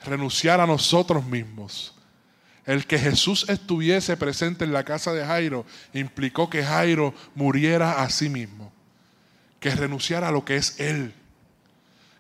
Renunciar 0.05 0.61
a 0.61 0.67
nosotros 0.67 1.25
mismos. 1.25 1.95
El 2.67 2.87
que 2.87 2.99
Jesús 2.99 3.47
estuviese 3.49 4.19
presente 4.19 4.67
en 4.67 4.75
la 4.75 4.85
casa 4.85 5.15
de 5.15 5.25
Jairo 5.25 5.65
implicó 5.95 6.51
que 6.51 6.63
Jairo 6.63 7.15
muriera 7.35 8.03
a 8.03 8.11
sí 8.11 8.29
mismo, 8.29 8.71
que 9.59 9.71
renunciara 9.71 10.29
a 10.29 10.33
lo 10.33 10.45
que 10.45 10.57
es 10.57 10.79
Él 10.79 11.15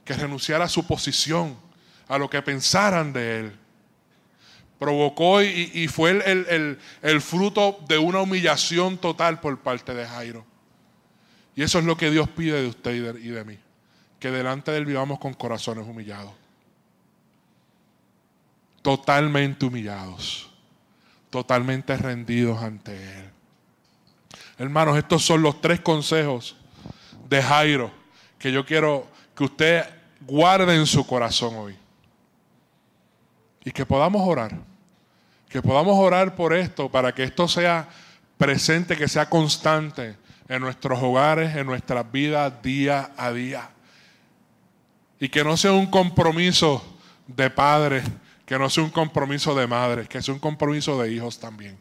que 0.05 0.15
renunciara 0.15 0.65
a 0.65 0.69
su 0.69 0.87
posición, 0.87 1.57
a 2.09 2.19
lo 2.19 2.29
que 2.29 2.43
pensaran 2.43 3.13
de 3.13 3.41
él. 3.41 3.59
Provocó 4.79 5.43
y, 5.43 5.89
fue 5.89 6.11
el, 6.11 7.21
fruto 7.21 7.79
de 7.89 7.97
una 7.99 8.21
humillación 8.21 8.99
total 8.99 9.41
por 9.41 9.59
parte 9.61 9.95
de 9.95 10.07
Jairo. 10.07 10.45
Y 11.57 11.63
eso 11.63 11.79
es 11.79 11.85
lo 11.85 11.97
que 11.97 12.11
Dios 12.11 12.29
pide 12.29 12.61
de 12.61 12.69
usted 12.69 12.95
y 12.95 13.29
de, 13.29 13.45
mí. 13.45 13.59
Que 14.19 14.31
delante 14.31 14.73
de 14.73 14.79
Él 14.79 14.85
vivamos 14.85 15.19
con 15.19 15.33
corazones 15.35 15.87
humillados. 15.87 16.33
Totalmente 18.83 19.65
humillados. 19.65 20.51
Totalmente 21.31 21.97
rendidos 21.97 22.63
ante 22.63 22.93
Él. 22.93 23.31
Hermanos, 24.59 24.99
estos 24.99 25.25
son 25.25 25.43
los 25.43 25.61
tres 25.61 25.81
consejos 25.81 26.57
de 27.29 27.43
Jairo 27.43 27.91
que 28.39 28.53
yo 28.53 28.67
quiero 28.67 29.07
que 29.35 29.45
usted 29.45 29.85
guarde 30.21 30.75
en 30.75 30.87
su 30.87 31.07
corazón 31.07 31.55
hoy. 31.57 31.77
Y 33.65 33.73
que 33.73 33.87
podamos 33.87 34.23
orar. 34.27 34.57
Que 35.49 35.63
podamos 35.63 35.99
orar 35.99 36.35
por 36.35 36.53
esto, 36.53 36.91
para 36.91 37.15
que 37.15 37.23
esto 37.23 37.49
sea 37.49 37.89
presente, 38.37 38.97
que 38.97 39.09
sea 39.09 39.29
constante 39.29 40.17
en 40.49 40.61
nuestros 40.61 41.03
hogares, 41.03 41.57
en 41.57 41.67
nuestras 41.67 42.11
vidas 42.11 42.53
día 42.63 43.13
a 43.17 43.33
día. 43.33 43.71
Y 45.21 45.29
que 45.29 45.45
no 45.45 45.57
sea 45.57 45.73
un 45.73 45.87
compromiso 45.87 46.85
de 47.27 47.49
padres, 47.51 48.05
que 48.45 48.59
no 48.59 48.69
sea 48.69 48.85
un 48.85 48.91
compromiso 48.91 49.55
de 49.55 49.67
madres, 49.67 50.09
que 50.09 50.21
sea 50.21 50.35
un 50.35 50.41
compromiso 50.41 51.01
de 51.01 51.13
hijos 51.13 51.39
también. 51.39 51.79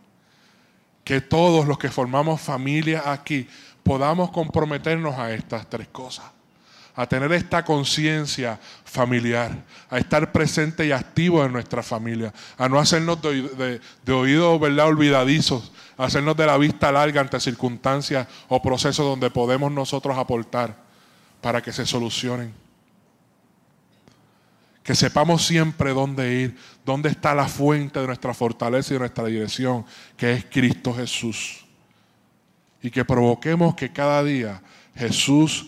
Que 1.04 1.20
todos 1.20 1.68
los 1.68 1.78
que 1.78 1.90
formamos 1.90 2.40
familia 2.40 3.12
aquí 3.12 3.48
podamos 3.84 4.32
comprometernos 4.32 5.16
a 5.16 5.34
estas 5.34 5.70
tres 5.70 5.88
cosas 5.90 6.33
a 6.96 7.08
tener 7.08 7.32
esta 7.32 7.66
conciencia 7.66 8.60
familiar, 8.86 9.52
a 9.90 9.98
estar 9.98 10.32
presente 10.32 10.86
y 10.86 10.92
activo 10.92 11.44
en 11.44 11.52
nuestra 11.52 11.82
familia, 11.82 12.32
a 12.58 12.70
no 12.70 12.80
hacernos 12.80 13.20
de, 13.22 13.82
oídos 14.12 14.60
¿verdad? 14.60 14.88
olvidadizos, 14.88 15.72
a 15.98 16.06
hacernos 16.06 16.38
de 16.38 16.46
la 16.46 16.58
vista 16.58 16.92
larga 16.92 17.22
ante 17.22 17.40
circunstancias 17.40 18.28
o 18.48 18.62
procesos 18.62 19.06
donde 19.06 19.32
podemos 19.32 19.72
nosotros 19.72 20.18
aportar 20.18 20.76
para 21.42 21.62
que 21.62 21.72
se 21.72 21.86
solucionen. 21.86 22.54
Que 24.84 24.96
sepamos 24.96 25.46
siempre 25.46 25.94
dónde 25.94 26.34
ir, 26.34 26.58
dónde 26.86 27.10
está 27.10 27.34
la 27.34 27.48
fuente 27.48 28.02
de 28.02 28.08
nuestra 28.08 28.34
fortaleza 28.34 28.92
y 28.92 28.96
de 28.96 29.00
nuestra 29.00 29.26
dirección, 29.26 29.86
que 30.18 30.34
es 30.34 30.46
Cristo 30.46 30.94
Jesús. 30.94 31.66
Y 32.82 32.92
que 32.92 33.06
provoquemos 33.06 33.76
que 33.76 33.94
cada 33.94 34.22
día 34.24 34.62
Jesús 34.94 35.68